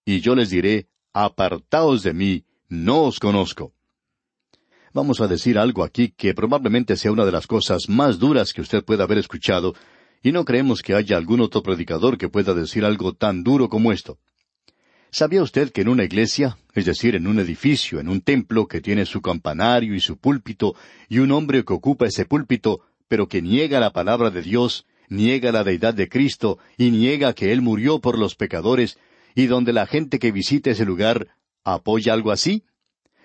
Y 0.03 0.19
yo 0.19 0.35
les 0.35 0.49
diré, 0.49 0.87
Apartaos 1.13 2.03
de 2.03 2.13
mí, 2.13 2.45
no 2.67 3.03
os 3.03 3.19
conozco. 3.19 3.73
Vamos 4.93 5.21
a 5.21 5.27
decir 5.27 5.57
algo 5.57 5.83
aquí 5.83 6.13
que 6.15 6.33
probablemente 6.33 6.97
sea 6.97 7.11
una 7.11 7.25
de 7.25 7.31
las 7.31 7.47
cosas 7.47 7.89
más 7.89 8.19
duras 8.19 8.53
que 8.53 8.61
usted 8.61 8.83
pueda 8.83 9.03
haber 9.05 9.19
escuchado, 9.19 9.75
y 10.21 10.31
no 10.31 10.43
creemos 10.43 10.81
que 10.81 10.95
haya 10.95 11.15
algún 11.15 11.41
otro 11.41 11.63
predicador 11.63 12.17
que 12.17 12.29
pueda 12.29 12.53
decir 12.53 12.83
algo 12.83 13.13
tan 13.13 13.43
duro 13.43 13.69
como 13.69 13.91
esto. 13.91 14.17
¿Sabía 15.11 15.41
usted 15.41 15.71
que 15.71 15.81
en 15.81 15.89
una 15.89 16.03
iglesia, 16.03 16.57
es 16.75 16.85
decir, 16.85 17.15
en 17.15 17.25
un 17.25 17.39
edificio, 17.39 17.99
en 17.99 18.09
un 18.09 18.21
templo 18.21 18.67
que 18.67 18.81
tiene 18.81 19.05
su 19.05 19.21
campanario 19.21 19.95
y 19.95 19.99
su 19.99 20.17
púlpito, 20.17 20.75
y 21.07 21.19
un 21.19 21.31
hombre 21.31 21.63
que 21.63 21.73
ocupa 21.73 22.05
ese 22.05 22.25
púlpito, 22.25 22.81
pero 23.07 23.27
que 23.27 23.41
niega 23.41 23.79
la 23.79 23.91
palabra 23.91 24.29
de 24.29 24.41
Dios, 24.41 24.85
niega 25.09 25.51
la 25.51 25.63
deidad 25.63 25.93
de 25.93 26.07
Cristo 26.07 26.59
y 26.77 26.91
niega 26.91 27.33
que 27.33 27.51
Él 27.51 27.61
murió 27.61 27.99
por 27.99 28.17
los 28.17 28.35
pecadores, 28.35 28.97
y 29.35 29.47
donde 29.47 29.73
la 29.73 29.85
gente 29.85 30.19
que 30.19 30.31
visita 30.31 30.71
ese 30.71 30.85
lugar 30.85 31.35
apoya 31.63 32.13
algo 32.13 32.31
así? 32.31 32.63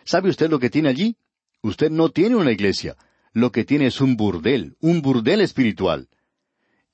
¿Sabe 0.04 0.30
usted 0.30 0.50
lo 0.50 0.58
que 0.58 0.70
tiene 0.70 0.88
allí? 0.88 1.16
Usted 1.62 1.90
no 1.90 2.10
tiene 2.10 2.36
una 2.36 2.52
iglesia. 2.52 2.96
lo 3.36 3.50
que 3.50 3.64
tiene 3.64 3.86
es 3.86 4.00
un 4.00 4.16
burdel, 4.16 4.76
un 4.80 5.02
burdel 5.02 5.40
espiritual. 5.40 6.08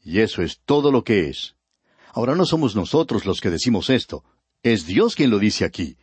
Y 0.03 0.21
eso 0.21 0.41
es 0.41 0.61
todo 0.65 0.91
lo 0.91 1.05
que 1.05 1.29
es. 1.29 1.55
Ahora 2.15 2.35
no 2.35 2.47
somos 2.47 2.75
nosotros 2.75 3.27
los 3.27 3.43
que 3.43 3.51
decimos 3.51 3.91
esto, 3.91 4.25
es 4.63 4.87
Dios 4.87 5.15
quien 5.15 5.31
lo 5.31 5.39
dice 5.39 5.67
aquí. 5.67 5.99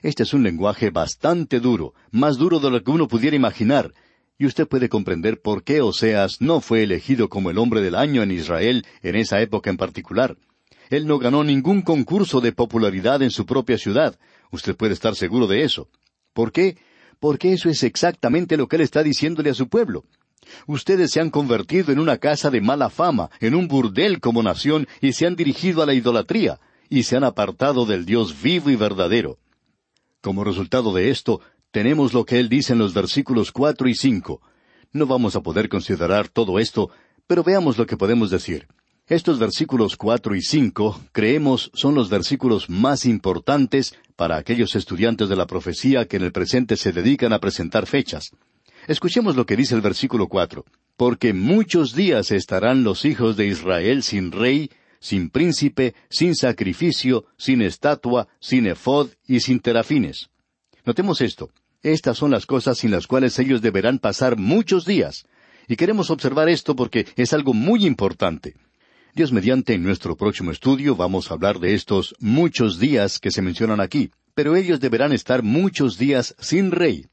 Este 0.00 0.22
es 0.22 0.32
un 0.32 0.42
lenguaje 0.42 0.90
bastante 0.90 1.60
duro, 1.60 1.94
más 2.10 2.38
duro 2.38 2.58
de 2.58 2.70
lo 2.70 2.82
que 2.82 2.90
uno 2.90 3.06
pudiera 3.06 3.36
imaginar, 3.36 3.92
y 4.38 4.46
usted 4.46 4.66
puede 4.66 4.88
comprender 4.88 5.40
por 5.40 5.62
qué 5.62 5.80
Oseas 5.80 6.40
no 6.40 6.60
fue 6.60 6.82
elegido 6.82 7.28
como 7.28 7.50
el 7.50 7.58
hombre 7.58 7.80
del 7.80 7.94
año 7.94 8.22
en 8.22 8.30
Israel 8.30 8.84
en 9.02 9.16
esa 9.16 9.40
época 9.40 9.70
en 9.70 9.76
particular. 9.76 10.36
Él 10.90 11.06
no 11.06 11.18
ganó 11.18 11.44
ningún 11.44 11.82
concurso 11.82 12.40
de 12.40 12.52
popularidad 12.52 13.22
en 13.22 13.30
su 13.30 13.46
propia 13.46 13.78
ciudad. 13.78 14.18
Usted 14.50 14.76
puede 14.76 14.92
estar 14.92 15.14
seguro 15.14 15.46
de 15.46 15.62
eso. 15.62 15.88
¿Por 16.32 16.52
qué? 16.52 16.76
Porque 17.18 17.52
eso 17.52 17.70
es 17.70 17.82
exactamente 17.82 18.56
lo 18.56 18.66
que 18.68 18.76
él 18.76 18.82
está 18.82 19.02
diciéndole 19.02 19.50
a 19.50 19.54
su 19.54 19.68
pueblo. 19.68 20.04
Ustedes 20.66 21.12
se 21.12 21.20
han 21.20 21.30
convertido 21.30 21.92
en 21.92 21.98
una 21.98 22.18
casa 22.18 22.50
de 22.50 22.60
mala 22.60 22.90
fama, 22.90 23.30
en 23.40 23.54
un 23.54 23.68
burdel 23.68 24.20
como 24.20 24.42
nación, 24.42 24.88
y 25.00 25.12
se 25.12 25.26
han 25.26 25.36
dirigido 25.36 25.82
a 25.82 25.86
la 25.86 25.94
idolatría, 25.94 26.58
y 26.88 27.04
se 27.04 27.16
han 27.16 27.24
apartado 27.24 27.86
del 27.86 28.04
Dios 28.04 28.42
vivo 28.42 28.70
y 28.70 28.76
verdadero. 28.76 29.38
Como 30.20 30.44
resultado 30.44 30.92
de 30.92 31.10
esto, 31.10 31.40
tenemos 31.72 32.12
lo 32.12 32.24
que 32.24 32.38
él 32.38 32.48
dice 32.48 32.74
en 32.74 32.78
los 32.78 32.92
versículos 32.92 33.50
cuatro 33.50 33.88
y 33.88 33.94
cinco. 33.94 34.42
No 34.92 35.06
vamos 35.06 35.36
a 35.36 35.40
poder 35.40 35.70
considerar 35.70 36.28
todo 36.28 36.58
esto, 36.58 36.90
pero 37.26 37.42
veamos 37.42 37.78
lo 37.78 37.86
que 37.86 37.96
podemos 37.96 38.30
decir. 38.30 38.68
Estos 39.06 39.38
versículos 39.38 39.96
cuatro 39.96 40.34
y 40.36 40.42
cinco, 40.42 41.00
creemos, 41.12 41.70
son 41.74 41.94
los 41.94 42.10
versículos 42.10 42.68
más 42.68 43.06
importantes 43.06 43.94
para 44.16 44.36
aquellos 44.36 44.76
estudiantes 44.76 45.30
de 45.30 45.36
la 45.36 45.46
profecía 45.46 46.06
que 46.06 46.18
en 46.18 46.24
el 46.24 46.32
presente 46.32 46.76
se 46.76 46.92
dedican 46.92 47.32
a 47.32 47.40
presentar 47.40 47.86
fechas. 47.86 48.30
Escuchemos 48.86 49.34
lo 49.34 49.46
que 49.46 49.56
dice 49.56 49.74
el 49.74 49.80
versículo 49.80 50.28
cuatro. 50.28 50.66
Porque 50.96 51.32
muchos 51.32 51.94
días 51.94 52.30
estarán 52.32 52.84
los 52.84 53.06
hijos 53.06 53.36
de 53.38 53.46
Israel 53.46 54.02
sin 54.02 54.30
rey, 54.30 54.70
sin 55.00 55.30
príncipe, 55.30 55.94
sin 56.10 56.34
sacrificio, 56.34 57.24
sin 57.38 57.62
estatua, 57.62 58.28
sin 58.40 58.66
efod 58.66 59.08
y 59.26 59.40
sin 59.40 59.60
terafines. 59.60 60.28
Notemos 60.84 61.20
esto. 61.20 61.50
Estas 61.82 62.18
son 62.18 62.30
las 62.30 62.46
cosas 62.46 62.78
sin 62.78 62.92
las 62.92 63.06
cuales 63.06 63.38
ellos 63.38 63.60
deberán 63.60 63.98
pasar 63.98 64.36
muchos 64.36 64.84
días. 64.84 65.26
Y 65.66 65.76
queremos 65.76 66.10
observar 66.10 66.48
esto 66.48 66.76
porque 66.76 67.06
es 67.16 67.32
algo 67.32 67.54
muy 67.54 67.86
importante. 67.86 68.54
Dios 69.14 69.32
mediante 69.32 69.74
en 69.74 69.82
nuestro 69.82 70.16
próximo 70.16 70.52
estudio 70.52 70.96
vamos 70.96 71.30
a 71.30 71.34
hablar 71.34 71.58
de 71.58 71.74
estos 71.74 72.14
muchos 72.18 72.78
días 72.78 73.18
que 73.18 73.30
se 73.30 73.42
mencionan 73.42 73.80
aquí, 73.80 74.10
pero 74.34 74.56
ellos 74.56 74.80
deberán 74.80 75.12
estar 75.12 75.42
muchos 75.42 75.98
días 75.98 76.34
sin 76.38 76.70
rey. 76.70 77.06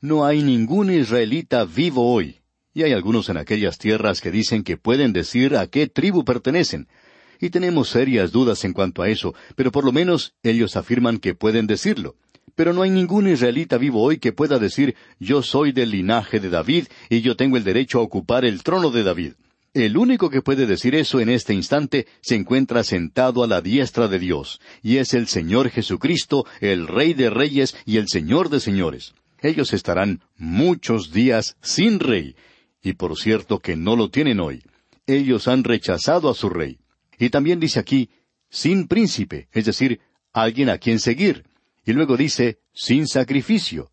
No 0.00 0.24
hay 0.24 0.42
ningún 0.42 0.90
israelita 0.90 1.64
vivo 1.64 2.12
hoy, 2.12 2.40
y 2.72 2.82
hay 2.82 2.92
algunos 2.92 3.28
en 3.28 3.36
aquellas 3.36 3.78
tierras 3.78 4.20
que 4.20 4.30
dicen 4.30 4.64
que 4.64 4.76
pueden 4.76 5.12
decir 5.12 5.56
a 5.56 5.66
qué 5.66 5.86
tribu 5.86 6.24
pertenecen, 6.24 6.88
y 7.38 7.50
tenemos 7.50 7.90
serias 7.90 8.32
dudas 8.32 8.64
en 8.64 8.72
cuanto 8.72 9.02
a 9.02 9.08
eso, 9.08 9.34
pero 9.56 9.70
por 9.70 9.84
lo 9.84 9.92
menos 9.92 10.34
ellos 10.42 10.74
afirman 10.76 11.18
que 11.18 11.34
pueden 11.34 11.66
decirlo. 11.66 12.16
Pero 12.60 12.74
no 12.74 12.82
hay 12.82 12.90
ningún 12.90 13.26
israelita 13.26 13.78
vivo 13.78 14.02
hoy 14.02 14.18
que 14.18 14.34
pueda 14.34 14.58
decir 14.58 14.94
yo 15.18 15.42
soy 15.42 15.72
del 15.72 15.92
linaje 15.92 16.40
de 16.40 16.50
David 16.50 16.88
y 17.08 17.22
yo 17.22 17.34
tengo 17.34 17.56
el 17.56 17.64
derecho 17.64 17.98
a 18.00 18.02
ocupar 18.02 18.44
el 18.44 18.62
trono 18.62 18.90
de 18.90 19.02
David. 19.02 19.32
El 19.72 19.96
único 19.96 20.28
que 20.28 20.42
puede 20.42 20.66
decir 20.66 20.94
eso 20.94 21.20
en 21.20 21.30
este 21.30 21.54
instante 21.54 22.06
se 22.20 22.34
encuentra 22.34 22.84
sentado 22.84 23.42
a 23.42 23.46
la 23.46 23.62
diestra 23.62 24.08
de 24.08 24.18
Dios, 24.18 24.60
y 24.82 24.98
es 24.98 25.14
el 25.14 25.26
Señor 25.26 25.70
Jesucristo, 25.70 26.44
el 26.60 26.86
Rey 26.86 27.14
de 27.14 27.30
Reyes 27.30 27.74
y 27.86 27.96
el 27.96 28.08
Señor 28.08 28.50
de 28.50 28.60
Señores. 28.60 29.14
Ellos 29.40 29.72
estarán 29.72 30.20
muchos 30.36 31.12
días 31.12 31.56
sin 31.62 31.98
rey, 31.98 32.36
y 32.82 32.92
por 32.92 33.16
cierto 33.16 33.60
que 33.60 33.74
no 33.74 33.96
lo 33.96 34.10
tienen 34.10 34.38
hoy. 34.38 34.62
Ellos 35.06 35.48
han 35.48 35.64
rechazado 35.64 36.28
a 36.28 36.34
su 36.34 36.50
rey. 36.50 36.78
Y 37.18 37.30
también 37.30 37.58
dice 37.58 37.80
aquí, 37.80 38.10
sin 38.50 38.86
príncipe, 38.86 39.48
es 39.50 39.64
decir, 39.64 40.00
alguien 40.34 40.68
a 40.68 40.76
quien 40.76 40.98
seguir. 40.98 41.48
Y 41.84 41.92
luego 41.92 42.16
dice, 42.16 42.60
sin 42.72 43.06
sacrificio. 43.06 43.90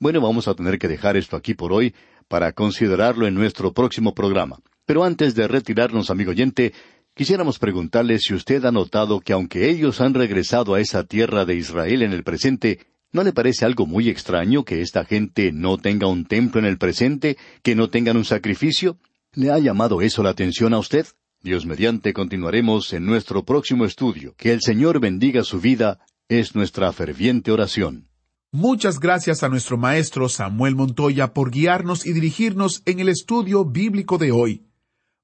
Bueno, 0.00 0.20
vamos 0.20 0.48
a 0.48 0.54
tener 0.54 0.78
que 0.78 0.88
dejar 0.88 1.16
esto 1.16 1.36
aquí 1.36 1.54
por 1.54 1.72
hoy 1.72 1.94
para 2.28 2.52
considerarlo 2.52 3.26
en 3.26 3.34
nuestro 3.34 3.72
próximo 3.72 4.14
programa. 4.14 4.60
Pero 4.84 5.04
antes 5.04 5.34
de 5.34 5.48
retirarnos, 5.48 6.10
amigo 6.10 6.30
oyente, 6.30 6.72
quisiéramos 7.14 7.58
preguntarle 7.58 8.18
si 8.18 8.34
usted 8.34 8.64
ha 8.64 8.72
notado 8.72 9.20
que 9.20 9.32
aunque 9.32 9.68
ellos 9.68 10.00
han 10.00 10.14
regresado 10.14 10.74
a 10.74 10.80
esa 10.80 11.04
tierra 11.04 11.44
de 11.44 11.56
Israel 11.56 12.02
en 12.02 12.12
el 12.12 12.24
presente, 12.24 12.80
¿no 13.12 13.22
le 13.22 13.32
parece 13.32 13.64
algo 13.64 13.86
muy 13.86 14.08
extraño 14.08 14.64
que 14.64 14.80
esta 14.80 15.04
gente 15.04 15.52
no 15.52 15.78
tenga 15.78 16.06
un 16.06 16.26
templo 16.26 16.60
en 16.60 16.66
el 16.66 16.78
presente, 16.78 17.36
que 17.62 17.74
no 17.74 17.90
tengan 17.90 18.16
un 18.16 18.24
sacrificio? 18.24 18.98
¿Le 19.34 19.50
ha 19.50 19.58
llamado 19.58 20.00
eso 20.00 20.22
la 20.22 20.30
atención 20.30 20.74
a 20.74 20.78
usted? 20.78 21.06
Dios 21.40 21.66
mediante 21.66 22.12
continuaremos 22.12 22.92
en 22.92 23.06
nuestro 23.06 23.44
próximo 23.44 23.84
estudio. 23.84 24.34
Que 24.36 24.52
el 24.52 24.60
Señor 24.60 25.00
bendiga 25.00 25.44
su 25.44 25.60
vida 25.60 26.00
es 26.28 26.54
nuestra 26.54 26.92
ferviente 26.92 27.50
oración. 27.50 28.08
Muchas 28.52 29.00
gracias 29.00 29.42
a 29.42 29.48
nuestro 29.48 29.78
maestro 29.78 30.28
Samuel 30.28 30.74
Montoya 30.74 31.32
por 31.32 31.50
guiarnos 31.50 32.06
y 32.06 32.12
dirigirnos 32.12 32.82
en 32.84 33.00
el 33.00 33.08
estudio 33.08 33.64
bíblico 33.64 34.18
de 34.18 34.30
hoy. 34.30 34.66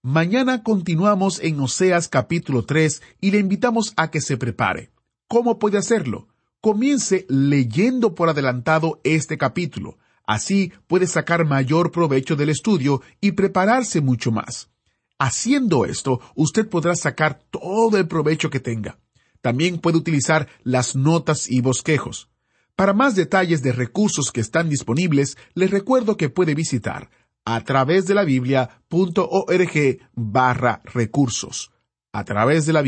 Mañana 0.03 0.63
continuamos 0.63 1.41
en 1.41 1.61
Oseas 1.61 2.09
capítulo 2.09 2.65
3 2.65 3.03
y 3.21 3.31
le 3.31 3.39
invitamos 3.39 3.93
a 3.97 4.11
que 4.11 4.21
se 4.21 4.37
prepare. 4.37 4.93
¿Cómo 5.29 5.59
puede 5.59 5.79
hacerlo? 5.79 6.29
Comience 6.61 7.27
leyendo 7.29 8.15
por 8.15 8.31
adelantado 8.31 9.01
este 9.05 9.37
capítulo. 9.37 9.99
Así 10.27 10.73
puede 10.87 11.07
sacar 11.07 11.45
mayor 11.45 11.91
provecho 11.91 12.35
del 12.35 12.49
estudio 12.49 13.03
y 13.21 13.33
prepararse 13.33 14.01
mucho 14.01 14.33
más. 14.33 14.71
Haciendo 15.19 15.85
esto, 15.85 16.21
usted 16.35 16.69
podrá 16.69 16.95
sacar 16.97 17.41
todo 17.51 17.99
el 17.99 18.09
provecho 18.09 18.49
que 18.49 18.61
tenga. 18.61 18.99
También 19.45 19.77
puede 19.77 19.99
utilizar 19.99 20.49
las 20.63 20.97
notas 20.97 21.51
y 21.51 21.61
bosquejos. 21.61 22.31
Para 22.77 22.95
más 22.95 23.15
detalles 23.15 23.63
de 23.63 23.73
recursos 23.73 24.33
que 24.33 24.41
están 24.41 24.71
disponibles, 24.71 25.37
les 25.53 25.71
recuerdo 25.71 26.17
que 26.17 26.31
puede 26.31 26.55
visitar 26.55 27.11
a 27.45 27.61
través 27.61 28.07
de 28.07 28.15
la 28.15 28.25
Biblia.org 28.25 29.99
barra 30.15 30.81
recursos. 30.87 31.73
A 32.11 32.25
través 32.25 32.65
de 32.65 32.73
la 32.73 32.81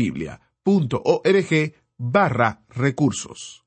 barra 1.99 2.65
recursos. 2.69 3.66